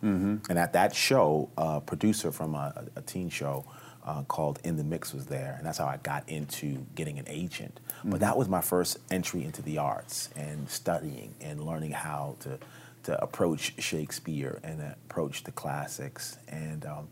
And 0.50 0.60
at 0.60 0.74
that 0.74 0.96
show, 0.96 1.50
a 1.58 1.82
producer 1.82 2.32
from 2.32 2.56
a, 2.56 2.86
a 2.96 3.02
teen 3.02 3.30
show 3.30 3.66
uh, 4.06 4.24
called 4.24 4.60
In 4.64 4.78
the 4.78 4.84
Mix 4.84 5.14
was 5.14 5.26
there, 5.26 5.56
and 5.58 5.66
that's 5.66 5.78
how 5.78 5.86
I 5.86 5.98
got 5.98 6.28
into 6.30 6.86
getting 6.96 7.20
an 7.20 7.26
agent. 7.28 7.80
But 8.04 8.22
that 8.22 8.38
was 8.38 8.48
my 8.48 8.62
first 8.62 9.00
entry 9.12 9.44
into 9.44 9.62
the 9.62 9.80
arts 9.80 10.30
and 10.36 10.70
studying 10.70 11.36
and 11.42 11.66
learning 11.66 11.92
how 11.92 12.36
to 12.42 12.58
to 13.04 13.24
approach 13.24 13.74
Shakespeare 13.82 14.60
and 14.64 14.82
approach 14.82 15.46
the 15.46 15.52
classics. 15.52 16.38
And 16.50 16.86
um, 16.86 17.08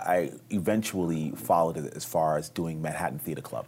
I 0.00 0.32
eventually 0.48 1.32
followed 1.32 1.76
it 1.76 1.92
as 1.94 2.02
far 2.02 2.38
as 2.38 2.48
doing 2.48 2.80
Manhattan 2.80 3.18
Theater 3.18 3.42
Club 3.42 3.66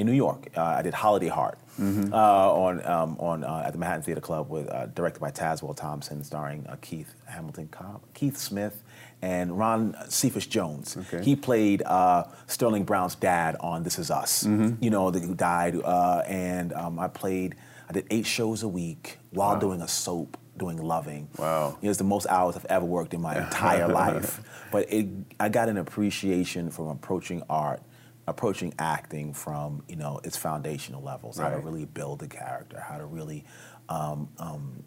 in 0.00 0.06
New 0.06 0.12
York. 0.12 0.48
Uh, 0.56 0.62
I 0.62 0.82
did 0.82 0.94
Holiday 0.94 1.28
Heart 1.28 1.58
uh, 1.78 2.52
on 2.52 2.84
um, 2.86 3.16
on 3.18 3.44
uh, 3.44 3.62
at 3.66 3.72
the 3.72 3.78
Manhattan 3.78 4.02
Theater 4.02 4.20
Club 4.20 4.50
with 4.50 4.68
uh, 4.70 4.86
directed 4.86 5.20
by 5.20 5.30
Tazwell 5.30 5.76
Thompson, 5.76 6.22
starring 6.24 6.66
uh, 6.66 6.76
Keith 6.80 7.14
Hamilton 7.26 7.68
Cobb, 7.68 8.02
Keith 8.14 8.36
Smith, 8.36 8.82
and 9.22 9.58
Ron 9.58 9.96
Cephas 10.08 10.46
Jones. 10.46 10.96
Okay. 10.96 11.24
He 11.24 11.36
played 11.36 11.82
uh, 11.82 12.24
Sterling 12.46 12.84
Brown's 12.84 13.14
dad 13.14 13.56
on 13.60 13.82
This 13.82 13.98
Is 13.98 14.10
Us. 14.10 14.44
You 14.80 14.90
know, 14.90 15.10
the, 15.10 15.20
who 15.20 15.34
died, 15.34 15.76
uh, 15.82 16.22
and 16.26 16.72
um, 16.72 16.98
I 16.98 17.08
played. 17.08 17.54
I 17.88 17.92
did 17.92 18.06
eight 18.10 18.26
shows 18.26 18.62
a 18.62 18.68
week 18.68 19.18
while 19.30 19.58
doing 19.58 19.80
a 19.82 19.88
soap, 19.88 20.36
doing 20.56 20.76
Loving. 20.76 21.26
Wow. 21.36 21.76
It 21.82 21.88
was 21.88 21.98
the 21.98 22.04
most 22.04 22.26
hours 22.28 22.54
I've 22.54 22.66
ever 22.66 22.84
worked 22.84 23.14
in 23.14 23.20
my 23.20 23.36
entire 23.36 23.88
life. 24.02 24.40
But 24.70 24.92
it, 24.92 25.08
I 25.40 25.48
got 25.48 25.68
an 25.68 25.76
appreciation 25.76 26.70
from 26.70 26.86
approaching 26.86 27.42
art, 27.50 27.82
approaching 28.30 28.72
acting 28.78 29.34
from 29.34 29.82
you 29.88 29.96
know 29.96 30.20
its 30.24 30.36
foundational 30.36 31.02
levels, 31.02 31.38
how 31.38 31.50
to 31.50 31.56
really 31.58 31.84
build 31.84 32.22
a 32.22 32.28
character, 32.28 32.80
how 32.80 32.96
to 32.98 33.04
really 33.06 33.44
um, 33.88 34.28
um, 34.38 34.84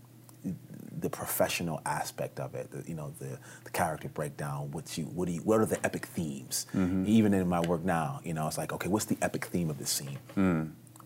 the 1.00 1.10
professional 1.10 1.82
aspect 1.86 2.40
of 2.40 2.56
it, 2.56 2.72
the, 2.72 2.84
you 2.88 2.96
know, 2.96 3.14
the, 3.20 3.38
the 3.64 3.70
character 3.72 4.08
breakdown. 4.10 4.72
What 4.72 4.98
you, 4.98 5.06
what 5.06 5.28
do 5.28 5.34
you, 5.34 5.42
what 5.42 5.60
are 5.60 5.66
the 5.66 5.84
epic 5.86 6.06
themes? 6.06 6.66
Even 7.06 7.34
in 7.34 7.48
my 7.48 7.60
work 7.62 7.84
now, 7.84 8.22
you 8.24 8.34
know, 8.34 8.48
it's 8.48 8.58
like, 8.58 8.72
okay, 8.74 8.88
what's 8.88 9.06
the 9.06 9.18
epic 9.22 9.46
theme 9.46 9.70
of 9.70 9.78
this 9.78 9.90
scene? 9.90 10.18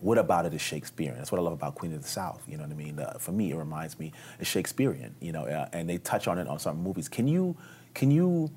What 0.00 0.18
about 0.18 0.46
it 0.46 0.54
is 0.54 0.60
Shakespearean? 0.60 1.16
That's 1.16 1.32
what 1.32 1.40
I 1.40 1.42
love 1.42 1.52
about 1.54 1.74
Queen 1.74 1.92
of 1.92 2.02
the 2.02 2.08
South. 2.08 2.42
You 2.46 2.56
know 2.56 2.62
what 2.62 2.70
I 2.72 2.76
mean? 2.76 3.00
Uh, 3.00 3.14
for 3.18 3.32
me, 3.32 3.50
it 3.50 3.56
reminds 3.56 3.98
me 3.98 4.12
it's 4.38 4.48
Shakespearean. 4.48 5.16
You 5.20 5.32
know, 5.32 5.44
uh, 5.46 5.68
and 5.72 5.88
they 5.88 5.98
touch 5.98 6.28
on 6.28 6.38
it 6.38 6.46
on 6.46 6.60
some 6.60 6.80
movies. 6.80 7.08
Can 7.08 7.26
you, 7.26 7.56
can 7.94 8.12
you, 8.12 8.50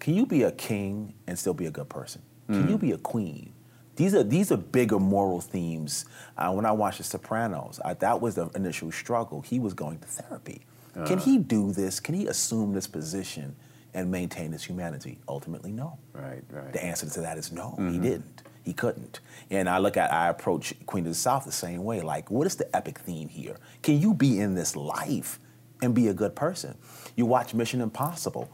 can 0.00 0.14
you 0.14 0.26
be 0.26 0.42
a 0.42 0.50
king 0.50 1.14
and 1.28 1.38
still 1.38 1.54
be 1.54 1.66
a 1.66 1.70
good 1.70 1.88
person? 1.88 2.22
Can 2.48 2.68
you 2.68 2.78
mm. 2.78 2.80
be 2.80 2.92
a 2.92 2.98
queen? 2.98 3.52
These 3.96 4.14
are 4.14 4.22
these 4.22 4.50
are 4.52 4.56
bigger 4.56 4.98
moral 4.98 5.40
themes. 5.40 6.06
Uh, 6.36 6.52
when 6.52 6.64
I 6.64 6.72
watched 6.72 6.98
The 6.98 7.04
Sopranos, 7.04 7.80
I, 7.84 7.94
that 7.94 8.20
was 8.20 8.36
the 8.36 8.48
initial 8.54 8.90
struggle. 8.90 9.42
He 9.42 9.58
was 9.58 9.74
going 9.74 9.98
to 9.98 10.06
therapy. 10.06 10.62
Can 11.06 11.18
he 11.18 11.38
uh. 11.38 11.42
do 11.42 11.72
this? 11.72 12.00
Can 12.00 12.14
he 12.14 12.26
assume 12.26 12.72
this 12.72 12.86
position 12.86 13.54
and 13.94 14.10
maintain 14.10 14.52
his 14.52 14.64
humanity? 14.64 15.18
Ultimately, 15.28 15.72
no. 15.72 15.98
Right, 16.12 16.42
right. 16.50 16.72
The 16.72 16.84
answer 16.84 17.08
to 17.08 17.20
that 17.20 17.38
is 17.38 17.52
no. 17.52 17.74
He 17.76 17.82
mm-hmm. 17.82 18.02
didn't. 18.02 18.42
He 18.64 18.72
couldn't. 18.72 19.20
And 19.50 19.68
I 19.68 19.78
look 19.78 19.96
at, 19.96 20.12
I 20.12 20.28
approach 20.28 20.74
Queen 20.86 21.04
of 21.04 21.12
the 21.12 21.14
South 21.14 21.44
the 21.44 21.52
same 21.52 21.84
way. 21.84 22.00
Like, 22.00 22.30
what 22.30 22.46
is 22.46 22.56
the 22.56 22.74
epic 22.76 22.98
theme 22.98 23.28
here? 23.28 23.56
Can 23.82 24.00
you 24.00 24.12
be 24.12 24.40
in 24.40 24.54
this 24.54 24.76
life 24.76 25.38
and 25.82 25.94
be 25.94 26.08
a 26.08 26.14
good 26.14 26.34
person? 26.34 26.76
You 27.16 27.26
watch 27.26 27.54
Mission 27.54 27.80
Impossible. 27.80 28.50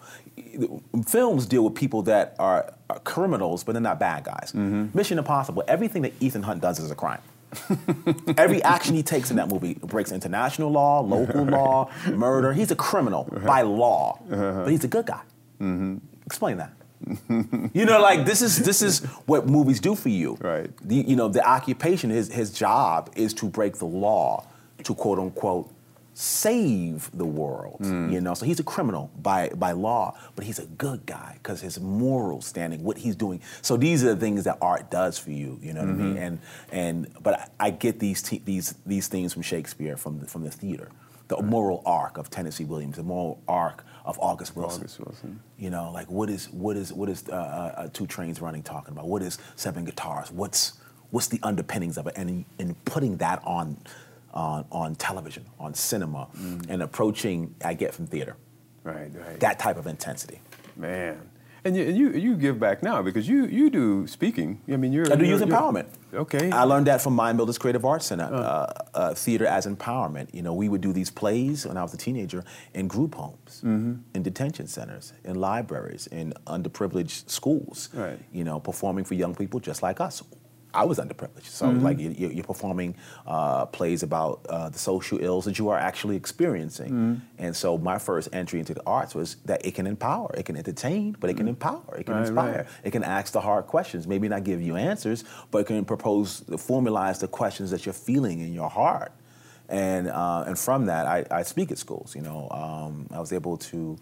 Films 1.06 1.46
deal 1.46 1.64
with 1.64 1.74
people 1.74 2.02
that 2.02 2.34
are, 2.38 2.72
are 2.88 2.98
criminals, 3.00 3.64
but 3.64 3.72
they're 3.72 3.82
not 3.82 4.00
bad 4.00 4.24
guys. 4.24 4.52
Mm-hmm. 4.54 4.96
Mission 4.96 5.18
Impossible, 5.18 5.62
everything 5.68 6.02
that 6.02 6.12
Ethan 6.20 6.42
Hunt 6.42 6.62
does 6.62 6.78
is 6.78 6.90
a 6.90 6.94
crime. 6.94 7.20
Every 8.36 8.62
action 8.62 8.94
he 8.94 9.02
takes 9.02 9.30
in 9.30 9.36
that 9.36 9.48
movie 9.48 9.74
breaks 9.74 10.12
international 10.12 10.70
law, 10.70 11.00
local 11.00 11.44
law, 11.44 11.90
murder. 12.10 12.52
He's 12.52 12.70
a 12.70 12.76
criminal 12.76 13.28
uh-huh. 13.30 13.46
by 13.46 13.62
law, 13.62 14.18
uh-huh. 14.30 14.62
but 14.64 14.70
he's 14.70 14.84
a 14.84 14.88
good 14.88 15.06
guy. 15.06 15.22
Mm-hmm. 15.60 15.98
Explain 16.26 16.56
that. 16.58 16.72
you 17.74 17.84
know, 17.84 18.00
like 18.00 18.24
this 18.24 18.40
is 18.40 18.64
this 18.64 18.80
is 18.80 19.00
what 19.26 19.46
movies 19.46 19.80
do 19.80 19.94
for 19.94 20.08
you. 20.08 20.38
Right. 20.40 20.70
The, 20.82 20.96
you 20.96 21.16
know, 21.16 21.28
the 21.28 21.46
occupation, 21.46 22.10
his 22.10 22.32
his 22.32 22.52
job 22.52 23.10
is 23.14 23.34
to 23.34 23.46
break 23.46 23.76
the 23.76 23.84
law, 23.84 24.46
to 24.82 24.94
quote 24.94 25.18
unquote 25.18 25.70
save 26.14 27.10
the 27.12 27.26
world. 27.26 27.78
You 27.80 28.20
know, 28.20 28.34
so 28.34 28.46
he's 28.46 28.60
a 28.60 28.64
criminal 28.64 29.10
by 29.20 29.50
by 29.50 29.72
law, 29.72 30.16
but 30.36 30.44
he's 30.44 30.58
a 30.58 30.66
good 30.66 31.04
guy 31.06 31.38
because 31.42 31.60
his 31.60 31.80
moral 31.80 32.40
standing, 32.40 32.82
what 32.84 32.96
he's 32.98 33.16
doing. 33.16 33.40
So 33.62 33.76
these 33.76 34.02
are 34.04 34.14
the 34.14 34.20
things 34.20 34.44
that 34.44 34.58
art 34.62 34.90
does 34.90 35.18
for 35.18 35.30
you. 35.30 35.58
You 35.60 35.72
know 35.72 35.80
what 35.80 35.90
I 35.90 35.92
mean? 35.92 36.16
And 36.16 36.38
and 36.70 37.22
but 37.22 37.52
I, 37.60 37.66
I 37.66 37.70
get 37.70 37.98
these 37.98 38.22
te- 38.22 38.42
these 38.44 38.74
these 38.86 39.08
things 39.08 39.32
from 39.32 39.42
Shakespeare 39.42 39.96
from 39.96 40.20
the, 40.20 40.26
from 40.26 40.44
the 40.44 40.50
theater. 40.50 40.88
The 41.28 41.40
moral 41.42 41.82
arc 41.86 42.18
of 42.18 42.28
Tennessee 42.28 42.64
Williams, 42.64 42.96
the 42.96 43.02
moral 43.02 43.42
arc 43.48 43.82
of 44.04 44.18
August 44.20 44.54
Wilson. 44.54 44.82
August 44.82 45.00
Wilson. 45.00 45.40
You 45.58 45.70
know, 45.70 45.90
like 45.90 46.10
what 46.10 46.28
is 46.30 46.50
what 46.50 46.76
is 46.76 46.92
what 46.92 47.08
is 47.08 47.24
uh, 47.28 47.32
uh, 47.32 47.80
uh, 47.80 47.88
two 47.92 48.06
trains 48.06 48.40
running 48.40 48.62
talking 48.62 48.92
about? 48.92 49.08
What 49.08 49.22
is 49.22 49.38
seven 49.56 49.84
guitars? 49.84 50.30
What's 50.30 50.74
what's 51.10 51.28
the 51.28 51.40
underpinnings 51.42 51.96
of 51.96 52.06
it? 52.06 52.14
And 52.16 52.28
in, 52.28 52.44
in 52.58 52.74
putting 52.84 53.16
that 53.18 53.42
on 53.44 53.78
on 54.34 54.64
on 54.70 54.94
television, 54.96 55.44
on 55.58 55.72
cinema, 55.74 56.28
and 56.68 56.82
approaching, 56.82 57.54
I 57.64 57.74
get 57.74 57.94
from 57.94 58.06
theater 58.06 58.36
Right, 58.82 59.10
right. 59.14 59.40
that 59.40 59.58
type 59.58 59.78
of 59.78 59.86
intensity. 59.86 60.40
Man. 60.76 61.30
And 61.66 61.74
you, 61.74 61.84
you, 61.84 62.10
you 62.12 62.36
give 62.36 62.60
back 62.60 62.82
now 62.82 63.00
because 63.00 63.26
you 63.26 63.46
you 63.46 63.70
do 63.70 64.06
speaking. 64.06 64.60
I 64.70 64.76
mean, 64.76 64.92
you're 64.92 65.06
I 65.10 65.16
do 65.16 65.24
you're- 65.24 65.28
youth 65.30 65.40
you're- 65.40 65.50
empowerment. 65.50 65.86
Okay. 66.12 66.50
I 66.50 66.64
learned 66.64 66.86
that 66.88 67.00
from 67.00 67.14
Mind 67.14 67.38
Builders 67.38 67.56
Creative 67.58 67.82
Arts 67.86 68.04
Center, 68.06 68.24
uh, 68.24 68.72
uh, 68.94 69.14
theater 69.14 69.46
as 69.46 69.66
empowerment. 69.66 70.28
You 70.34 70.42
know, 70.42 70.52
we 70.52 70.68
would 70.68 70.82
do 70.82 70.92
these 70.92 71.10
plays 71.10 71.66
when 71.66 71.78
I 71.78 71.82
was 71.82 71.94
a 71.94 71.96
teenager 71.96 72.44
in 72.74 72.86
group 72.86 73.14
homes, 73.14 73.62
Mm-hmm. 73.64 73.94
in 74.14 74.22
detention 74.22 74.66
centers, 74.66 75.14
in 75.24 75.36
libraries, 75.36 76.06
in 76.08 76.34
underprivileged 76.46 77.30
schools. 77.30 77.88
Right. 77.94 78.18
You 78.32 78.44
know, 78.44 78.60
performing 78.60 79.04
for 79.06 79.14
young 79.14 79.34
people 79.34 79.58
just 79.58 79.82
like 79.82 80.00
us. 80.02 80.22
I 80.74 80.84
was 80.84 80.98
underprivileged, 80.98 81.46
so 81.46 81.66
Mm-hmm. 81.66 81.84
like 81.84 81.98
you- 82.00 82.10
you- 82.18 82.28
you're 82.36 82.44
performing 82.54 82.94
uh, 83.26 83.66
plays 83.66 84.02
about 84.02 84.40
uh, 84.48 84.68
the 84.68 84.78
social 84.78 85.18
ills 85.22 85.44
that 85.44 85.58
you 85.58 85.68
are 85.68 85.78
actually 85.78 86.16
experiencing, 86.16 86.90
Mm-hmm. 86.92 87.14
and 87.44 87.54
so 87.56 87.78
my 87.78 87.98
first 87.98 88.28
entry 88.32 88.58
into 88.58 88.74
the 88.74 88.82
arts 88.86 89.14
was 89.14 89.36
that 89.44 89.64
it 89.64 89.74
can 89.74 89.86
empower, 89.86 90.30
it 90.36 90.44
can 90.46 90.56
entertain, 90.56 91.16
but 91.20 91.30
it 91.30 91.36
can 91.36 91.48
empower, 91.48 91.94
it 91.98 92.04
can. 92.06 92.14
Right, 92.14 92.26
inspire, 92.26 92.56
right. 92.56 92.66
it 92.86 92.90
can 92.90 93.04
ask 93.04 93.32
the 93.32 93.40
hard 93.40 93.66
questions. 93.66 94.06
Maybe 94.06 94.28
not 94.28 94.42
give 94.44 94.60
you 94.60 94.74
answers, 94.76 95.24
but 95.50 95.58
it 95.58 95.66
can 95.66 95.84
propose, 95.84 96.40
formalize 96.70 97.20
the 97.20 97.28
questions 97.28 97.70
that 97.70 97.86
you're 97.86 97.92
feeling 98.10 98.40
in 98.40 98.52
your 98.52 98.68
heart. 98.70 99.12
And 99.68 100.08
uh, 100.08 100.44
and 100.46 100.58
from 100.58 100.86
that, 100.86 101.06
I, 101.06 101.24
I 101.30 101.42
speak 101.42 101.70
at 101.72 101.78
schools. 101.78 102.14
You 102.14 102.22
know, 102.22 102.48
um, 102.50 103.06
I 103.16 103.20
was 103.20 103.32
able 103.32 103.56
to 103.70 103.96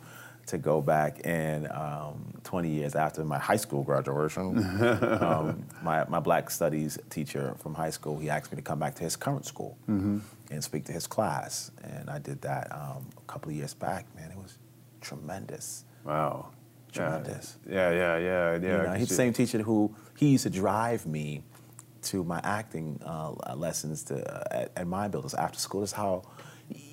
to 0.46 0.58
go 0.58 0.80
back 0.82 1.20
and 1.24 1.68
um, 1.70 2.16
20 2.52 2.68
years 2.68 2.94
after 2.94 3.24
my 3.24 3.38
high 3.38 3.56
school 3.56 3.82
graduation, 3.82 4.58
um, 5.22 5.64
my, 5.82 6.04
my 6.10 6.20
black 6.20 6.50
studies 6.50 6.98
teacher 7.08 7.54
from 7.58 7.72
high 7.72 7.88
school, 7.88 8.18
he 8.18 8.28
asked 8.28 8.52
me 8.52 8.56
to 8.56 8.62
come 8.62 8.78
back 8.78 8.94
to 8.94 9.02
his 9.02 9.16
current 9.16 9.46
school 9.46 9.78
and 9.88 10.62
speak 10.62 10.84
to 10.84 10.92
his 10.92 11.06
class. 11.06 11.70
And 11.82 12.10
I 12.10 12.18
did 12.18 12.42
that 12.42 12.70
um, 12.70 13.06
a 13.16 13.20
couple 13.26 13.48
of 13.50 13.56
years 13.56 13.72
back. 13.72 14.04
Man, 14.14 14.30
it 14.30 14.36
was 14.36 14.58
tremendous. 15.00 15.84
wow. 16.04 16.50
Tremendous. 16.92 17.56
Yeah, 17.66 17.90
yeah, 17.90 18.18
yeah, 18.18 18.52
yeah. 18.52 18.80
You 18.80 18.82
know, 18.84 18.92
he's 18.92 19.08
the 19.08 19.14
same 19.14 19.32
teacher 19.32 19.56
who 19.62 19.94
he 20.18 20.26
used 20.28 20.42
to 20.44 20.50
drive 20.50 21.06
me 21.06 21.42
to 22.02 22.22
my 22.22 22.38
acting 22.44 23.00
uh, 23.02 23.32
lessons 23.56 24.02
to, 24.04 24.16
uh, 24.30 24.44
at, 24.64 24.72
at 24.76 24.86
Mind 24.86 25.10
Builders 25.12 25.32
after 25.32 25.58
school. 25.58 25.80
That's 25.80 25.92
how. 25.92 26.22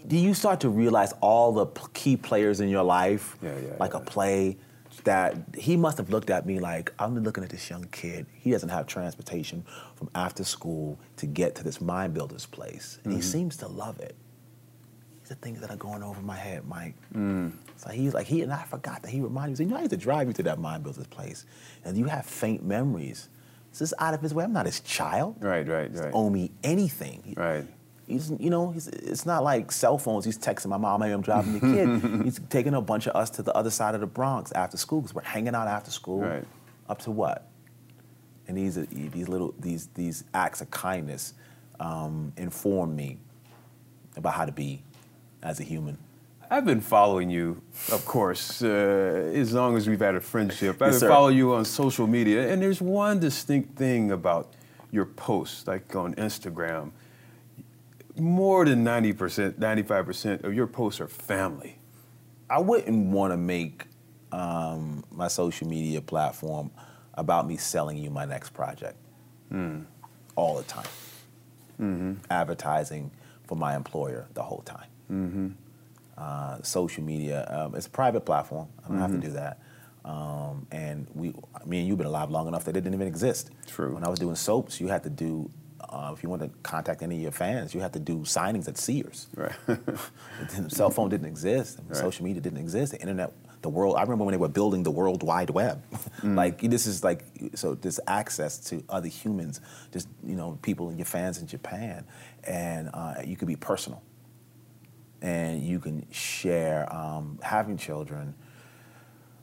Do 0.08 0.16
you 0.18 0.34
start 0.34 0.62
to 0.62 0.70
realize 0.70 1.12
all 1.20 1.52
the 1.52 1.66
p- 1.66 1.84
key 1.94 2.16
players 2.18 2.62
in 2.62 2.70
your 2.70 2.84
life, 2.84 3.36
Yeah, 3.42 3.56
yeah, 3.60 3.74
like 3.78 3.94
a 3.94 4.00
play, 4.00 4.56
that 5.04 5.36
he 5.58 5.76
must 5.78 5.98
have 5.98 6.10
looked 6.10 6.30
at 6.30 6.46
me 6.46 6.60
like 6.60 6.94
I'm 7.00 7.18
looking 7.24 7.44
at 7.44 7.50
this 7.50 7.70
young 7.70 7.86
kid. 7.92 8.26
He 8.34 8.52
doesn't 8.52 8.70
have 8.70 8.88
transportation 8.88 9.64
from 9.96 10.10
after 10.16 10.44
school 10.44 11.00
to 11.18 11.26
get 11.26 11.56
to 11.56 11.64
this 11.64 11.80
Mind 11.82 12.14
Builders 12.14 12.46
place, 12.46 13.00
and 13.04 13.14
he 13.14 13.20
Mm-hmm. 13.20 13.30
seems 13.30 13.58
to 13.58 13.68
love 13.68 14.00
it. 14.00 14.16
These 15.24 15.32
are 15.32 15.36
things 15.36 15.62
that 15.62 15.70
are 15.70 15.76
going 15.78 16.02
over 16.04 16.22
my 16.22 16.36
head, 16.36 16.68
Mike. 16.68 16.96
Mm. 17.16 17.54
So 17.78 17.90
he's 17.92 18.14
like, 18.14 18.26
he 18.28 18.42
and 18.42 18.52
I 18.52 18.64
forgot 18.64 19.02
that 19.04 19.12
he 19.12 19.22
reminded 19.22 19.50
me. 19.50 19.54
He 19.54 19.56
said, 19.58 19.64
you 19.66 19.70
know, 19.72 19.78
I 19.78 19.82
used 19.82 19.92
to 19.92 19.98
drive 19.98 20.28
you 20.28 20.34
to 20.34 20.44
that 20.44 20.60
mind 20.60 20.84
builder's 20.84 21.08
place, 21.08 21.46
and 21.86 21.98
you 21.98 22.06
have 22.06 22.26
faint 22.26 22.64
memories. 22.64 23.30
This 23.72 23.82
is 23.82 23.94
out 24.00 24.16
of 24.16 24.22
his 24.22 24.34
way. 24.34 24.44
I'm 24.44 24.54
not 24.54 24.66
his 24.66 24.80
child. 24.80 25.36
Right, 25.40 25.68
right, 25.68 25.84
He 25.84 25.90
doesn't 25.90 26.06
right. 26.06 26.14
owe 26.16 26.30
me 26.32 26.52
anything. 26.64 27.36
Right. 27.38 27.66
He's, 28.10 28.32
you 28.40 28.50
know, 28.50 28.72
he's, 28.72 28.88
it's 28.88 29.26
not 29.26 29.44
like 29.44 29.72
cell 29.72 29.98
phones. 29.98 30.26
He's 30.26 30.38
texting 30.38 30.68
my 30.68 30.78
mom, 30.78 31.02
hey, 31.02 31.12
I'm 31.12 31.22
driving 31.22 31.54
the 31.54 31.60
kid. 31.60 32.22
he's 32.24 32.40
taking 32.50 32.74
a 32.74 32.82
bunch 32.82 33.08
of 33.08 33.16
us 33.16 33.30
to 33.32 33.44
the 33.44 33.54
other 33.54 33.70
side 33.70 33.94
of 33.96 34.02
the 34.02 34.08
Bronx 34.08 34.52
after 34.54 34.78
school 34.78 35.02
because 35.02 35.14
we're 35.14 35.22
hanging 35.22 35.54
out 35.56 35.68
after 35.68 35.92
school. 35.92 36.22
Right. 36.22 36.44
Up 36.90 37.00
to 37.04 37.12
what? 37.12 37.48
And 38.48 38.58
these 38.58 38.76
these 38.88 39.28
little 39.28 39.54
these 39.60 39.90
these 39.94 40.24
acts 40.34 40.60
of 40.60 40.72
kindness 40.72 41.36
um, 41.80 42.34
inform 42.36 42.96
me 42.96 43.20
about 44.18 44.34
how 44.34 44.46
to 44.46 44.52
be 44.52 44.82
as 45.44 45.60
a 45.60 45.64
human. 45.64 45.98
I've 46.52 46.66
been 46.66 46.82
following 46.82 47.30
you, 47.30 47.62
of 47.92 48.04
course, 48.06 48.64
uh, 48.64 49.32
as 49.36 49.54
long 49.54 49.78
as 49.78 49.88
we've 49.88 50.00
had 50.00 50.16
a 50.16 50.20
friendship. 50.20 50.82
I've 50.82 50.94
Yes, 50.94 51.02
been 51.02 51.10
following 51.10 51.38
you 51.38 51.54
on 51.54 51.64
social 51.64 52.08
media, 52.08 52.52
and 52.52 52.60
there's 52.60 52.82
one 52.82 53.20
distinct 53.20 53.78
thing 53.78 54.12
about 54.12 54.56
your 54.90 55.06
posts, 55.06 55.68
like 55.68 55.96
on 55.96 56.16
Instagram. 56.16 56.90
More 58.20 58.66
than 58.66 58.84
90%, 58.84 59.54
95% 59.54 60.44
of 60.44 60.54
your 60.54 60.68
posts 60.68 61.00
are 61.02 61.08
family. 61.08 61.80
I 62.50 62.60
wouldn't 62.60 63.08
want 63.12 63.32
to 63.34 63.38
make 63.38 63.86
um, 64.32 65.04
my 65.12 65.28
social 65.28 65.68
media 65.68 66.02
platform 66.02 66.72
about 67.14 67.48
me 67.48 67.58
selling 67.58 67.98
you 67.98 68.10
my 68.10 68.26
next 68.26 68.50
project 68.52 68.98
all 70.36 70.58
the 70.58 70.64
time. 70.64 70.88
Advertising 72.30 73.12
for 73.48 73.56
my 73.56 73.76
employer 73.76 74.28
the 74.34 74.44
whole 74.44 74.62
time. 74.62 75.56
Uh, 76.18 76.62
social 76.62 77.04
media, 77.04 77.48
um, 77.50 77.76
it's 77.76 77.88
a 77.88 77.90
private 77.90 78.22
platform. 78.22 78.68
I 78.84 78.90
don't 78.90 78.98
have 79.00 79.12
to 79.12 79.18
do 79.18 79.30
that. 79.34 79.60
Um, 80.06 80.68
and 80.72 81.08
we, 81.14 81.34
me 81.66 81.80
and 81.80 81.88
you've 81.88 81.98
been 81.98 82.08
alive 82.08 82.30
long 82.32 82.48
enough 82.48 82.66
that 82.66 82.76
it 82.76 82.82
didn't 82.82 82.94
even 82.96 83.08
exist. 83.08 83.52
True. 83.68 83.94
When 83.94 84.04
I 84.04 84.10
was 84.10 84.20
doing 84.20 84.36
soaps, 84.36 84.80
you 84.82 84.88
had 84.88 85.04
to 85.04 85.10
do, 85.10 85.50
uh, 85.90 86.14
if 86.16 86.22
you 86.22 86.30
wanted 86.30 86.54
to 86.54 86.60
contact 86.62 87.02
any 87.02 87.16
of 87.16 87.22
your 87.22 87.32
fans, 87.32 87.74
you 87.74 87.82
had 87.82 87.94
to 87.94 88.00
do 88.00 88.20
signings 88.20 88.68
at 88.68 88.78
Sears. 88.78 89.28
Right. 89.36 89.52
The 90.56 90.70
cell 90.70 90.90
phone 90.90 91.10
didn't 91.10 91.28
exist. 91.28 91.80
Right. 91.88 91.98
Social 91.98 92.24
media 92.24 92.42
didn't 92.42 92.60
exist. 92.60 92.94
The 92.94 93.02
internet, 93.02 93.34
the 93.62 93.70
world. 93.70 93.96
I 93.98 94.02
remember 94.02 94.24
when 94.24 94.34
they 94.34 94.38
were 94.38 94.48
building 94.48 94.84
the 94.84 94.92
World 94.92 95.24
Wide 95.24 95.50
Web. 95.50 95.84
like 96.24 96.62
this 96.62 96.86
is 96.86 97.04
like 97.04 97.26
so. 97.56 97.76
This 97.76 98.00
access 98.08 98.58
to 98.70 98.84
other 98.88 99.08
humans, 99.08 99.62
just 99.92 100.08
you 100.24 100.36
know, 100.36 100.58
people, 100.62 100.90
and 100.90 100.98
your 100.98 101.06
fans 101.06 101.40
in 101.40 101.48
Japan, 101.48 102.06
and 102.44 102.90
uh, 102.94 103.16
you 103.26 103.36
could 103.36 103.48
be 103.48 103.56
personal, 103.56 104.02
and 105.22 105.62
you 105.62 105.80
can 105.80 106.06
share. 106.12 106.94
Um, 106.94 107.40
having 107.42 107.78
children. 107.78 108.36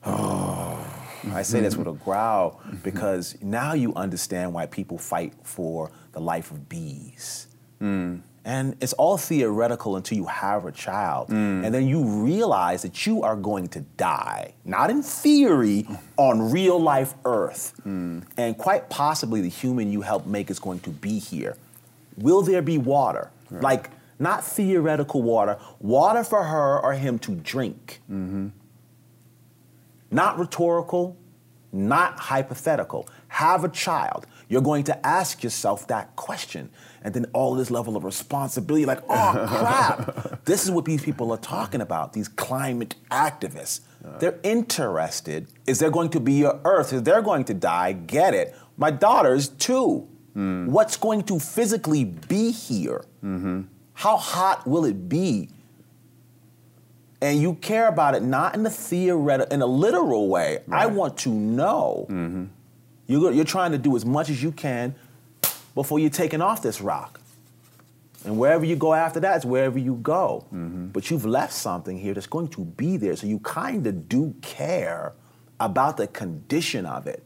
I 1.33 1.43
say 1.43 1.61
this 1.61 1.77
with 1.77 1.87
a 1.87 1.91
mm-hmm. 1.91 2.05
growl 2.05 2.61
mm-hmm. 2.67 2.77
because 2.77 3.37
now 3.43 3.73
you 3.73 3.95
understand 3.95 4.53
why 4.53 4.67
people 4.67 4.99
fight 4.99 5.33
for 5.43 5.91
the 6.13 6.21
life 6.21 6.51
of 6.51 6.69
bees. 6.69 7.49
Mm. 7.81 8.23
And 8.45 8.77
it's 8.81 8.93
all 8.93 9.19
theoretical 9.19 9.97
until 9.97 10.17
you 10.17 10.27
have 10.27 10.67
a 10.67 10.73
child. 10.73 11.31
Mm. 11.31 11.65
And 11.65 11.75
then 11.75 11.89
you 11.89 12.05
realize 12.05 12.83
that 12.83 13.05
you 13.05 13.23
are 13.23 13.35
going 13.35 13.67
to 13.69 13.81
die, 13.81 14.55
not 14.65 14.89
in 14.89 15.03
theory, 15.03 15.89
on 16.17 16.53
real 16.53 16.79
life 16.79 17.15
Earth. 17.25 17.75
Mm. 17.85 18.23
And 18.37 18.57
quite 18.57 18.89
possibly 18.89 19.41
the 19.41 19.49
human 19.49 19.91
you 19.91 20.01
help 20.01 20.27
make 20.27 20.49
is 20.49 20.61
going 20.61 20.79
to 20.81 20.91
be 20.91 21.19
here. 21.19 21.57
Will 22.17 22.41
there 22.41 22.63
be 22.63 22.79
water? 22.79 23.31
Like, 23.51 23.91
not 24.19 24.45
theoretical 24.45 25.23
water, 25.23 25.59
water 25.81 26.25
for 26.25 26.45
her 26.45 26.81
or 26.81 26.95
him 26.95 27.19
to 27.21 27.35
drink. 27.35 28.01
Mm-hmm. 28.11 28.49
Not 30.11 30.39
rhetorical, 30.39 31.17
not 31.73 32.19
hypothetical. 32.19 33.09
Have 33.29 33.65
a 33.65 33.69
child. 33.69 34.27
You're 34.49 34.63
going 34.63 34.85
to 34.85 35.07
ask 35.07 35.43
yourself 35.43 35.89
that 35.89 36.15
question. 36.17 36.71
And 37.03 37.13
then 37.15 37.27
all 37.33 37.55
this 37.55 37.71
level 37.71 37.97
of 37.97 38.05
responsibility, 38.05 38.87
like, 38.87 39.03
oh 39.09 39.47
crap. 39.49 40.45
this 40.45 40.65
is 40.65 40.71
what 40.71 40.85
these 40.85 41.03
people 41.03 41.33
are 41.33 41.39
talking 41.39 41.81
about, 41.81 42.13
these 42.13 42.29
climate 42.29 42.95
activists. 43.11 43.81
They're 44.21 44.39
interested. 44.45 45.49
Is 45.67 45.81
there 45.81 45.91
going 45.91 46.11
to 46.11 46.21
be 46.21 46.45
a 46.45 46.61
earth? 46.65 46.93
Is 46.93 47.03
they're 47.03 47.23
going 47.23 47.45
to 47.47 47.55
die? 47.55 47.93
Get 47.93 48.35
it. 48.35 48.55
My 48.77 48.93
daughters, 48.93 49.49
too. 49.49 50.09
Hmm. 50.35 50.67
What's 50.67 50.97
going 50.97 51.25
to 51.25 51.41
physically 51.41 52.05
be 52.05 52.53
here? 52.53 53.05
Mm-hmm. 53.25 53.63
How 53.95 54.17
hot 54.17 54.67
will 54.67 54.85
it 54.85 55.09
be? 55.09 55.49
And 57.21 57.41
you 57.41 57.55
care 57.55 57.89
about 57.89 58.15
it 58.15 58.23
not 58.23 58.55
in 58.55 58.65
a 58.67 58.71
theoretical, 58.71 59.53
in 59.53 59.63
a 59.63 59.67
literal 59.67 60.29
way. 60.29 60.59
I 60.71 60.87
want 60.87 61.17
to 61.19 61.31
know. 61.31 62.07
Mm-hmm. 62.11 62.45
You're, 63.07 63.33
you're 63.33 63.45
trying 63.45 63.73
to 63.73 63.79
do 63.79 63.97
as 63.97 64.05
much 64.05 64.29
as 64.31 64.43
you 64.43 64.53
can 64.53 64.95
before 65.75 65.99
you're 65.99 66.11
taking 66.11 66.41
off 66.41 66.63
this 66.63 66.81
rock. 66.81 67.21
And 68.25 68.39
wherever 68.39 68.65
you 68.65 68.75
go 68.75 68.93
after 68.93 69.21
that 69.21 69.39
is 69.39 69.47
wherever 69.47 69.79
you 69.79 69.95
go. 69.95 70.45
Mm-hmm. 70.53 70.89
But 70.89 71.11
you've 71.11 71.25
left 71.25 71.53
something 71.53 71.99
here 71.99 72.13
that's 72.13 72.27
going 72.27 72.49
to 72.49 72.65
be 72.65 72.97
there, 72.97 73.15
so 73.15 73.27
you 73.27 73.39
kind 73.39 73.87
of 73.87 74.09
do 74.09 74.35
care 74.43 75.13
about 75.61 75.97
the 75.97 76.09
condition 76.09 76.85
of 76.87 77.07
it. 77.07 77.23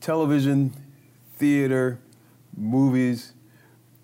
Television, 0.00 0.72
theater, 1.36 2.00
movies. 2.56 3.32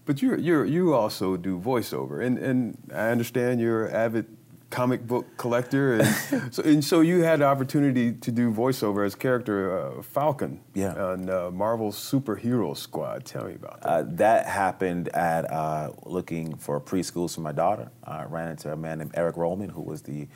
but 0.05 0.23
you 0.23 0.37
you 0.37 0.63
you 0.63 0.95
also 0.95 1.37
do 1.37 1.59
voiceover, 1.59 2.25
and 2.25 2.39
and 2.39 2.77
I 2.93 3.11
understand 3.11 3.61
you're 3.61 3.87
an 3.87 3.95
avid 3.95 4.27
comic 4.73 5.07
book 5.07 5.37
collector, 5.37 6.01
and 6.01 6.07
so 6.55 6.63
and 6.65 6.85
so 6.85 7.01
you 7.01 7.23
had 7.23 7.39
the 7.41 7.45
opportunity 7.45 8.11
to 8.13 8.33
do 8.33 8.51
voiceover 8.51 9.07
as 9.07 9.15
character 9.15 9.79
uh, 9.79 10.03
Falcon 10.03 10.61
Yeah. 10.75 10.95
on 10.95 11.31
uh, 11.31 11.51
Marvel's 11.53 11.97
Superhero 11.97 12.77
Squad. 12.77 13.25
Tell 13.25 13.45
me 13.45 13.55
about 13.55 13.83
that. 13.83 13.89
Uh, 13.89 14.03
that 14.17 14.47
happened 14.47 15.09
at 15.11 15.49
uh, 15.53 15.93
looking 16.05 16.57
for 16.57 16.81
preschools 16.81 17.35
for 17.35 17.43
my 17.43 17.53
daughter. 17.53 17.91
I 18.03 18.25
ran 18.25 18.49
into 18.49 18.73
a 18.73 18.77
man 18.77 18.99
named 18.99 19.13
Eric 19.15 19.37
Rollman, 19.37 19.71
who 19.71 19.83
was 19.83 20.03
the 20.03 20.27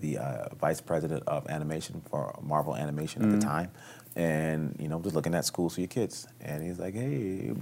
the 0.00 0.18
uh, 0.18 0.48
vice 0.56 0.80
president 0.80 1.22
of 1.28 1.48
animation 1.48 2.02
for 2.10 2.36
Marvel 2.42 2.74
Animation 2.74 3.22
at 3.22 3.30
the 3.30 3.38
time, 3.38 3.70
and 4.16 4.74
you 4.80 4.88
know 4.88 4.98
just 5.00 5.14
looking 5.14 5.34
at 5.34 5.44
schools 5.44 5.74
for 5.74 5.80
your 5.80 5.88
kids. 5.88 6.26
And 6.40 6.62
he's 6.64 6.78
like, 6.80 6.94
"Hey, 6.94 7.52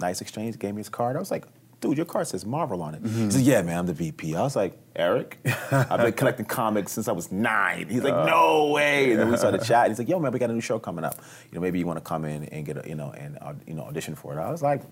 nice 0.00 0.20
exchange." 0.20 0.58
Gave 0.58 0.74
me 0.74 0.80
his 0.80 0.88
card. 0.88 1.16
I 1.16 1.18
was 1.18 1.30
like, 1.32 1.46
"Dude, 1.84 1.96
your 1.98 2.06
card 2.06 2.26
says 2.26 2.46
Marvel 2.46 2.80
on 2.82 2.94
it." 2.94 3.02
He 3.04 3.30
said, 3.30 3.42
"Yeah, 3.42 3.60
man, 3.62 3.78
I'm 3.80 3.86
the 3.86 3.92
VP." 3.92 4.34
I 4.34 4.40
was 4.42 4.56
like, 4.56 4.78
"Eric, 4.96 5.38
I've 5.70 6.00
been 6.00 6.12
collecting 6.14 6.46
comics 6.46 6.92
since 6.92 7.08
I 7.08 7.12
was 7.12 7.30
nine. 7.30 7.88
He's 7.88 8.02
like, 8.02 8.26
"No 8.26 8.70
way!" 8.70 9.10
And 9.10 9.20
then 9.20 9.30
we 9.30 9.36
started 9.36 9.62
chatting. 9.62 9.90
He's 9.90 9.98
like, 9.98 10.08
"Yo, 10.08 10.18
man, 10.18 10.32
we 10.32 10.38
got 10.38 10.48
a 10.48 10.54
new 10.54 10.62
show 10.62 10.78
coming 10.78 11.04
up. 11.04 11.16
You 11.50 11.56
know, 11.56 11.60
maybe 11.60 11.78
you 11.78 11.86
want 11.86 11.98
to 11.98 12.04
come 12.04 12.24
in 12.24 12.44
and 12.46 12.64
get 12.64 12.84
a, 12.84 12.88
you 12.88 12.94
know, 12.94 13.10
and 13.10 13.36
uh, 13.42 13.52
you 13.66 13.74
know, 13.74 13.82
audition 13.82 14.14
for 14.14 14.32
it." 14.32 14.40
I 14.40 14.50
was 14.50 14.62
like, 14.62 14.82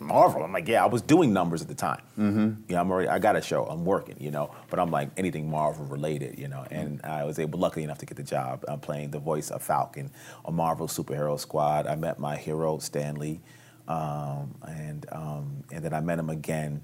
"Marvel." 0.00 0.42
I'm 0.42 0.52
like, 0.52 0.66
"Yeah, 0.66 0.82
I 0.82 0.86
was 0.86 1.02
doing 1.02 1.32
numbers 1.34 1.60
at 1.60 1.68
the 1.68 1.74
time. 1.74 2.00
Mm-hmm. 2.18 2.62
Yeah, 2.68 2.80
I'm 2.80 2.90
already. 2.90 3.08
I 3.08 3.18
got 3.18 3.36
a 3.36 3.42
show. 3.42 3.66
I'm 3.66 3.84
working. 3.84 4.16
You 4.18 4.30
know, 4.30 4.50
but 4.70 4.78
I'm 4.80 4.90
like 4.90 5.10
anything 5.18 5.50
Marvel 5.50 5.84
related. 5.84 6.38
You 6.38 6.48
know, 6.48 6.64
and 6.70 7.00
I 7.04 7.24
was 7.24 7.38
able, 7.38 7.58
luckily 7.58 7.84
enough, 7.84 7.98
to 7.98 8.06
get 8.06 8.16
the 8.16 8.22
job. 8.22 8.64
I'm 8.68 8.80
playing 8.80 9.10
the 9.10 9.20
voice 9.20 9.50
of 9.50 9.62
Falcon, 9.62 10.10
a 10.46 10.50
Marvel 10.52 10.86
superhero 10.88 11.38
squad. 11.38 11.86
I 11.86 11.94
met 11.94 12.18
my 12.18 12.36
hero 12.36 12.78
Stan 12.78 13.16
Lee, 13.16 13.40
um, 13.88 14.54
and 14.66 15.06
um, 15.10 15.64
and 15.72 15.84
then 15.84 15.92
I 15.92 16.00
met 16.00 16.18
him 16.18 16.30
again 16.30 16.82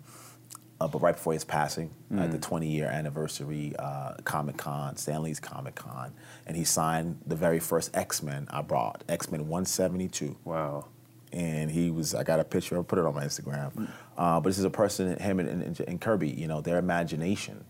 uh, 0.81 0.89
but 0.89 1.01
right 1.01 1.15
before 1.15 1.33
his 1.33 1.45
passing, 1.45 1.91
at 2.17 2.31
the 2.31 2.39
20 2.39 2.69
year 2.69 2.87
anniversary 2.87 3.75
uh, 3.79 4.15
Comic 4.25 4.57
Con, 4.57 4.97
Stan 4.97 5.23
Lee's 5.23 5.41
Comic 5.41 5.75
Con, 5.75 6.13
and 6.47 6.57
he 6.57 6.65
signed 6.65 7.19
the 7.27 7.37
very 7.37 7.59
first 7.59 7.97
X 7.97 8.23
Men 8.23 8.47
I 8.51 8.61
brought, 8.63 9.03
X 9.09 9.31
Men 9.31 9.43
172. 9.49 10.37
wow. 10.45 10.87
And 11.33 11.69
he 11.69 11.91
was, 11.91 12.15
I 12.15 12.23
got 12.23 12.39
a 12.39 12.45
picture, 12.45 12.77
I'll 12.77 12.85
put 12.85 13.01
it 13.01 13.05
on 13.05 13.13
my 13.13 13.25
Instagram. 13.25 13.89
Uh, 14.17 14.39
but 14.39 14.51
this 14.51 14.59
is 14.59 14.65
a 14.65 14.71
person, 14.71 15.19
him 15.19 15.41
and, 15.41 15.49
and, 15.49 15.81
and 15.81 16.01
Kirby, 16.01 16.29
you 16.29 16.47
know, 16.47 16.61
their 16.61 16.79
imagination. 16.79 17.65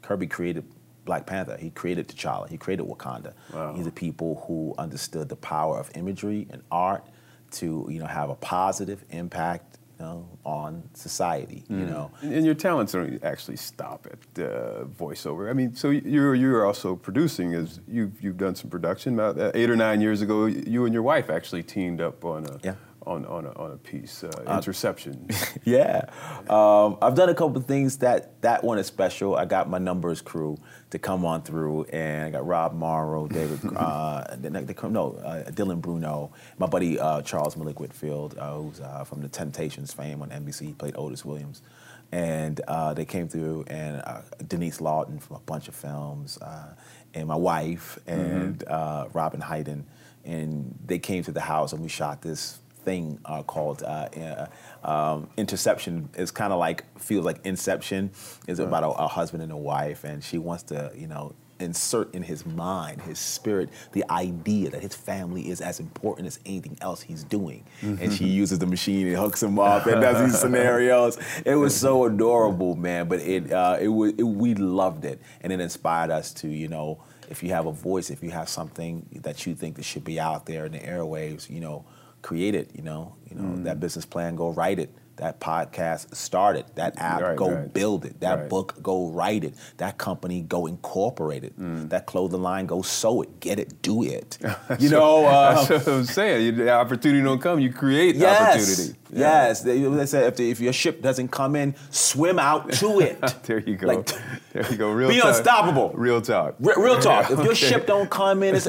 Kirby 0.00 0.28
created 0.28 0.64
Black 1.04 1.26
Panther, 1.26 1.58
he 1.58 1.68
created 1.68 2.08
T'Challa, 2.08 2.48
he 2.48 2.56
created 2.56 2.86
Wakanda. 2.86 3.34
Wow. 3.52 3.72
These 3.72 3.86
are 3.86 3.90
people 3.90 4.42
who 4.46 4.74
understood 4.78 5.28
the 5.28 5.36
power 5.36 5.78
of 5.78 5.90
imagery 5.94 6.46
and 6.48 6.62
art 6.70 7.06
to, 7.52 7.86
you 7.90 7.98
know, 7.98 8.06
have 8.06 8.30
a 8.30 8.34
positive 8.34 9.04
impact, 9.10 9.78
you 9.98 10.04
know, 10.04 10.28
on 10.44 10.82
society, 10.94 11.64
you 11.68 11.86
know. 11.86 12.10
And, 12.20 12.34
and 12.34 12.46
your 12.46 12.54
talents 12.54 12.92
don't 12.92 13.22
actually 13.22 13.56
stop 13.56 14.06
at 14.10 14.44
uh, 14.44 14.84
voiceover. 14.84 15.48
I 15.48 15.52
mean, 15.52 15.74
so 15.74 15.90
you're 15.90 16.34
you're 16.34 16.66
also 16.66 16.96
producing. 16.96 17.54
As 17.54 17.80
you've 17.86 18.20
you've 18.22 18.38
done 18.38 18.54
some 18.54 18.70
production. 18.70 19.14
About 19.14 19.38
uh, 19.38 19.52
eight 19.54 19.70
or 19.70 19.76
nine 19.76 20.00
years 20.00 20.22
ago, 20.22 20.46
you 20.46 20.84
and 20.84 20.92
your 20.94 21.02
wife 21.02 21.30
actually 21.30 21.62
teamed 21.62 22.00
up 22.00 22.24
on 22.24 22.46
a 22.46 22.58
Yeah. 22.64 22.74
On 23.06 23.24
on 23.26 23.46
a, 23.46 23.52
on 23.52 23.72
a 23.72 23.76
piece, 23.76 24.24
uh, 24.24 24.30
Interception. 24.56 25.28
Yeah, 25.64 26.06
um, 26.48 26.96
I've 27.00 27.14
done 27.14 27.28
a 27.28 27.34
couple 27.34 27.56
of 27.56 27.66
things. 27.66 27.98
That 27.98 28.40
that 28.42 28.64
one 28.64 28.78
is 28.78 28.86
special. 28.86 29.36
I 29.36 29.44
got 29.44 29.68
my 29.68 29.78
numbers 29.78 30.20
crew 30.20 30.58
to 30.90 30.98
come 30.98 31.24
on 31.24 31.42
through, 31.42 31.84
and 31.84 32.24
I 32.26 32.30
got 32.30 32.46
Rob 32.46 32.74
Morrow, 32.74 33.26
David, 33.28 33.60
uh, 33.76 34.24
the- 34.36 34.50
the- 34.50 34.88
no, 34.88 35.12
uh, 35.24 35.44
Dylan 35.50 35.80
Bruno, 35.80 36.32
my 36.58 36.66
buddy 36.66 36.98
uh, 36.98 37.22
Charles 37.22 37.56
Malik 37.56 37.80
Whitfield, 37.80 38.36
uh, 38.38 38.54
who's 38.56 38.80
uh, 38.80 39.04
from 39.04 39.22
the 39.22 39.28
Temptations 39.28 39.92
fame 39.92 40.22
on 40.22 40.30
NBC. 40.30 40.66
He 40.66 40.72
played 40.72 40.94
Otis 40.96 41.24
Williams, 41.24 41.62
and 42.10 42.60
uh, 42.68 42.92
they 42.94 43.04
came 43.04 43.28
through, 43.28 43.64
and 43.68 44.02
uh, 44.04 44.22
Denise 44.46 44.80
Lawton 44.80 45.18
from 45.18 45.36
a 45.36 45.40
bunch 45.40 45.68
of 45.68 45.74
films, 45.74 46.38
uh, 46.38 46.74
and 47.14 47.28
my 47.28 47.36
wife, 47.36 47.98
and 48.06 48.62
uh, 48.68 49.06
Robin 49.12 49.40
Hayden, 49.40 49.86
and 50.24 50.76
they 50.86 50.98
came 50.98 51.22
to 51.24 51.32
the 51.32 51.40
house, 51.40 51.72
and 51.72 51.82
we 51.82 51.88
shot 51.88 52.22
this 52.22 52.58
thing 52.84 53.18
uh, 53.24 53.42
called 53.42 53.82
uh, 53.82 54.08
uh, 54.16 54.46
um, 54.84 55.28
interception. 55.36 56.08
It's 56.14 56.30
kind 56.30 56.52
of 56.52 56.58
like 56.58 56.84
feels 56.98 57.24
like 57.24 57.44
Inception. 57.44 58.10
It's 58.48 58.60
about 58.60 58.84
a, 58.84 58.88
a 58.88 59.08
husband 59.08 59.42
and 59.42 59.52
a 59.52 59.56
wife, 59.56 60.04
and 60.04 60.22
she 60.22 60.38
wants 60.38 60.64
to, 60.64 60.92
you 60.96 61.06
know, 61.06 61.34
insert 61.62 62.14
in 62.14 62.22
his 62.22 62.44
mind, 62.44 63.00
his 63.02 63.18
spirit, 63.18 63.70
the 63.92 64.04
idea 64.10 64.70
that 64.70 64.82
his 64.82 64.94
family 64.94 65.48
is 65.48 65.60
as 65.60 65.80
important 65.80 66.26
as 66.26 66.38
anything 66.44 66.76
else 66.80 67.00
he's 67.00 67.24
doing. 67.24 67.64
And 68.00 68.12
she 68.12 68.26
uses 68.26 68.58
the 68.58 68.66
machine 68.66 69.06
and 69.06 69.16
hooks 69.16 69.42
him 69.42 69.58
up 69.58 69.86
and 69.86 70.00
does 70.00 70.20
these 70.20 70.40
scenarios. 70.40 71.18
It 71.46 71.54
was 71.54 71.74
so 71.74 72.04
adorable, 72.04 72.74
man. 72.74 73.08
But 73.08 73.20
it, 73.20 73.52
uh, 73.52 73.78
it, 73.80 73.88
was, 73.88 74.12
it 74.18 74.24
we 74.24 74.54
loved 74.54 75.04
it, 75.04 75.20
and 75.40 75.52
it 75.52 75.60
inspired 75.60 76.10
us 76.10 76.32
to, 76.34 76.48
you 76.48 76.68
know. 76.68 77.02
If 77.30 77.42
you 77.42 77.50
have 77.50 77.64
a 77.64 77.72
voice, 77.72 78.10
if 78.10 78.22
you 78.22 78.30
have 78.30 78.46
something 78.46 79.06
that 79.22 79.46
you 79.46 79.54
think 79.54 79.76
that 79.76 79.84
should 79.86 80.04
be 80.04 80.20
out 80.20 80.44
there 80.44 80.66
in 80.66 80.72
the 80.72 80.80
airwaves, 80.80 81.48
you 81.48 81.60
know, 81.60 81.86
create 82.22 82.54
it. 82.54 82.70
You 82.74 82.82
know, 82.82 83.14
you 83.28 83.36
know 83.36 83.42
Mm. 83.58 83.64
that 83.64 83.80
business 83.80 84.06
plan, 84.06 84.36
go 84.36 84.48
write 84.50 84.78
it. 84.78 84.90
That 85.16 85.40
podcast, 85.40 86.16
start 86.16 86.56
it. 86.56 86.66
That 86.74 86.94
app, 86.98 87.20
Right, 87.20 87.36
go 87.36 87.50
right. 87.50 87.72
build 87.72 88.04
it. 88.06 88.18
That 88.20 88.34
Right. 88.40 88.48
book, 88.48 88.74
go 88.82 89.08
write 89.08 89.44
it. 89.44 89.54
That 89.76 89.98
company, 89.98 90.40
go 90.40 90.66
incorporate 90.66 91.44
it. 91.44 91.56
Mm. 91.60 91.90
That 91.90 92.06
clothing 92.06 92.42
line, 92.42 92.64
go 92.66 92.80
sew 92.82 93.20
it. 93.22 93.38
Get 93.38 93.58
it, 93.60 93.82
do 93.82 94.02
it. 94.02 94.38
You 94.80 94.88
know, 94.88 95.26
uh, 95.26 95.64
That's 95.68 95.86
what 95.86 95.94
I'm 95.94 96.04
saying. 96.06 96.56
The 96.56 96.70
opportunity 96.72 97.22
don't 97.22 97.40
come. 97.40 97.60
You 97.60 97.70
create 97.72 98.12
the 98.12 98.20
yes, 98.20 98.40
opportunity. 98.40 98.98
Yeah. 99.12 99.18
yes. 99.48 99.60
They, 99.62 100.06
said 100.06 100.24
if, 100.28 100.36
the, 100.36 100.50
if 100.50 100.60
your 100.60 100.72
ship 100.72 101.02
doesn't 101.02 101.28
come 101.28 101.56
in, 101.56 101.74
swim 101.90 102.38
out 102.38 102.72
to 102.80 102.98
it. 103.06 103.20
There 103.44 103.60
you 103.60 103.76
go. 103.76 103.88
Like, 103.88 104.08
there 104.54 104.66
you 104.70 104.76
go. 104.78 104.90
Real 104.90 105.10
be 105.10 105.20
talk. 105.20 105.36
unstoppable. 105.36 105.90
Real 105.94 106.22
talk. 106.22 106.54
Re- 106.58 106.74
real 106.78 106.98
talk. 106.98 107.30
If 107.30 107.44
your 107.44 107.54
ship 107.54 107.86
don't 107.86 108.08
come 108.10 108.42
in, 108.42 108.54
it's 108.56 108.68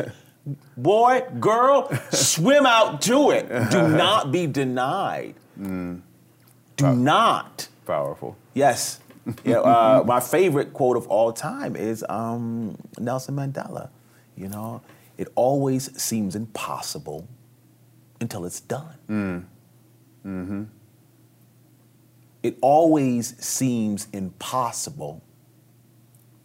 boy, 0.78 1.24
girl, 1.40 1.90
swim 2.12 2.66
out 2.66 3.02
to 3.04 3.32
it. 3.32 3.48
Do 3.72 3.88
not 3.88 4.32
be 4.32 4.48
denied. 4.48 5.36
Mm. 5.60 6.02
Do 6.76 6.96
not. 6.96 7.68
Powerful. 7.86 8.36
Yes. 8.54 9.00
Yeah, 9.46 9.60
uh, 9.60 10.04
my 10.06 10.20
favorite 10.20 10.74
quote 10.74 10.98
of 10.98 11.08
all 11.08 11.32
time 11.32 11.76
is 11.76 12.04
um, 12.10 12.78
Nelson 13.00 13.36
Mandela. 13.36 13.90
You 14.36 14.50
know, 14.50 14.82
it 15.18 15.30
always 15.36 15.96
seems 16.02 16.36
impossible 16.36 17.28
until 18.20 18.46
it's 18.46 18.60
done. 18.60 18.96
Mm. 19.10 19.46
Mm-hmm. 20.26 20.64
It 22.42 22.58
always 22.62 23.42
seems 23.44 24.08
impossible 24.12 25.22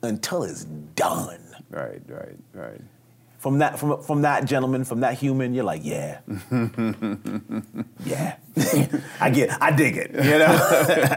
until 0.03 0.45
it's 0.45 0.65
done. 0.65 1.41
Right. 1.71 2.01
Right. 2.07 2.37
Right. 2.53 2.81
From 3.39 3.59
that, 3.59 3.79
from, 3.79 4.03
from 4.03 4.23
that 4.23 4.47
gentleman, 4.47 4.83
from 4.85 5.01
that 5.01 5.15
human, 5.15 5.55
you're 5.55 5.63
like, 5.63 5.83
yeah, 5.85 6.19
yeah, 8.05 8.37
I 9.21 9.31
get, 9.31 9.63
I 9.63 9.71
dig 9.71 9.97
it, 9.97 10.11
you 10.13 10.39
know, 10.39 10.47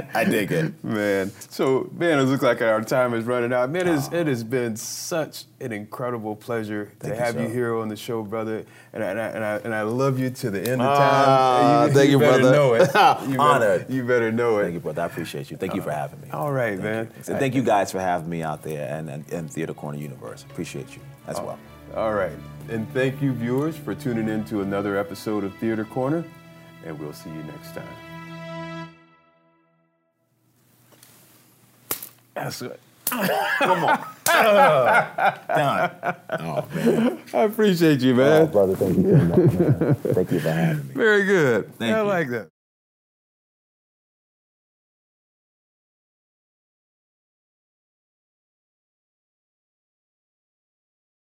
I 0.13 0.23
dig 0.25 0.51
it. 0.51 0.84
Man, 0.84 1.31
so 1.49 1.89
man, 1.97 2.19
it 2.19 2.23
looks 2.23 2.43
like 2.43 2.62
our 2.62 2.84
time 2.84 3.15
is 3.15 3.25
running 3.25 3.51
out. 3.51 3.71
Man, 3.71 3.88
it's, 3.88 4.07
it 4.12 4.27
has 4.27 4.43
been 4.43 4.75
such 4.75 5.45
an 5.60 5.71
incredible 5.71 6.36
pleasure 6.36 6.91
Thank 6.99 7.15
to 7.15 7.19
you, 7.19 7.25
have 7.25 7.41
you 7.41 7.47
here 7.47 7.75
on 7.75 7.88
the 7.88 7.95
show, 7.95 8.21
brother. 8.21 8.65
And 8.93 9.03
I, 9.03 9.07
and 9.10 9.19
I, 9.19 9.27
and 9.27 9.43
I, 9.43 9.55
and 9.57 9.73
I 9.73 9.81
love 9.81 10.19
you 10.19 10.29
to 10.29 10.51
the 10.51 10.60
end 10.60 10.81
of 10.81 10.88
Ah, 10.89 11.86
time. 11.86 11.93
thank 11.95 12.12
you, 12.12 12.19
better 12.19 12.39
brother. 12.39 12.55
Know 12.55 12.73
it. 12.75 12.81
You 12.81 13.38
better, 13.38 13.41
Honored. 13.41 13.86
You 13.89 14.03
better 14.03 14.31
know 14.31 14.60
it. 14.60 14.63
Thank 14.63 14.73
you, 14.75 14.79
brother. 14.81 15.01
I 15.01 15.05
appreciate 15.05 15.49
you. 15.49 15.57
Thank 15.57 15.73
you 15.73 15.81
for 15.81 15.91
having 15.91 16.21
me. 16.21 16.29
All 16.31 16.51
right, 16.51 16.71
Thank 16.77 16.84
man. 16.84 17.05
You. 17.05 17.31
And 17.31 17.39
thank 17.39 17.55
you 17.55 17.63
guys 17.63 17.91
for 17.91 17.99
having 17.99 18.29
me 18.29 18.43
out 18.43 18.62
there 18.62 18.88
and, 18.95 19.10
and, 19.10 19.31
and 19.31 19.49
Theater 19.51 19.73
Corner 19.73 19.97
Universe. 19.97 20.43
Appreciate 20.43 20.93
you 20.95 21.01
as 21.27 21.39
well. 21.39 21.57
All 21.95 22.13
right. 22.13 22.32
And 22.69 22.88
thank 22.93 23.21
you, 23.21 23.34
viewers, 23.34 23.75
for 23.75 23.93
tuning 23.93 24.30
in 24.30 24.45
to 24.45 24.62
another 24.62 24.97
episode 24.97 25.43
of 25.43 25.54
Theater 25.58 25.84
Corner. 25.84 26.23
And 26.86 26.97
we'll 26.99 27.13
see 27.13 27.30
you 27.30 27.43
next 27.43 27.75
time. 27.75 28.88
That's 32.34 32.62
good. 32.62 32.80
Come 33.08 33.84
on. 33.84 34.06
Done. 34.25 36.15
Oh, 36.39 36.67
man. 36.73 37.19
I 37.34 37.41
appreciate 37.43 37.99
you, 37.99 38.15
man. 38.15 38.43
Oh, 38.43 38.47
brother, 38.47 38.75
thank 38.75 38.97
you 38.97 39.12
so 39.12 39.17
much. 39.25 39.38
Man. 39.54 39.95
Thank 39.95 40.32
you 40.32 40.39
for 40.39 40.49
having 40.51 40.88
me. 40.88 40.93
Very 40.93 41.25
good. 41.25 41.75
Thank 41.77 41.93
I 41.95 42.01
you. 42.01 42.08
like 42.08 42.30
that. 42.30 42.49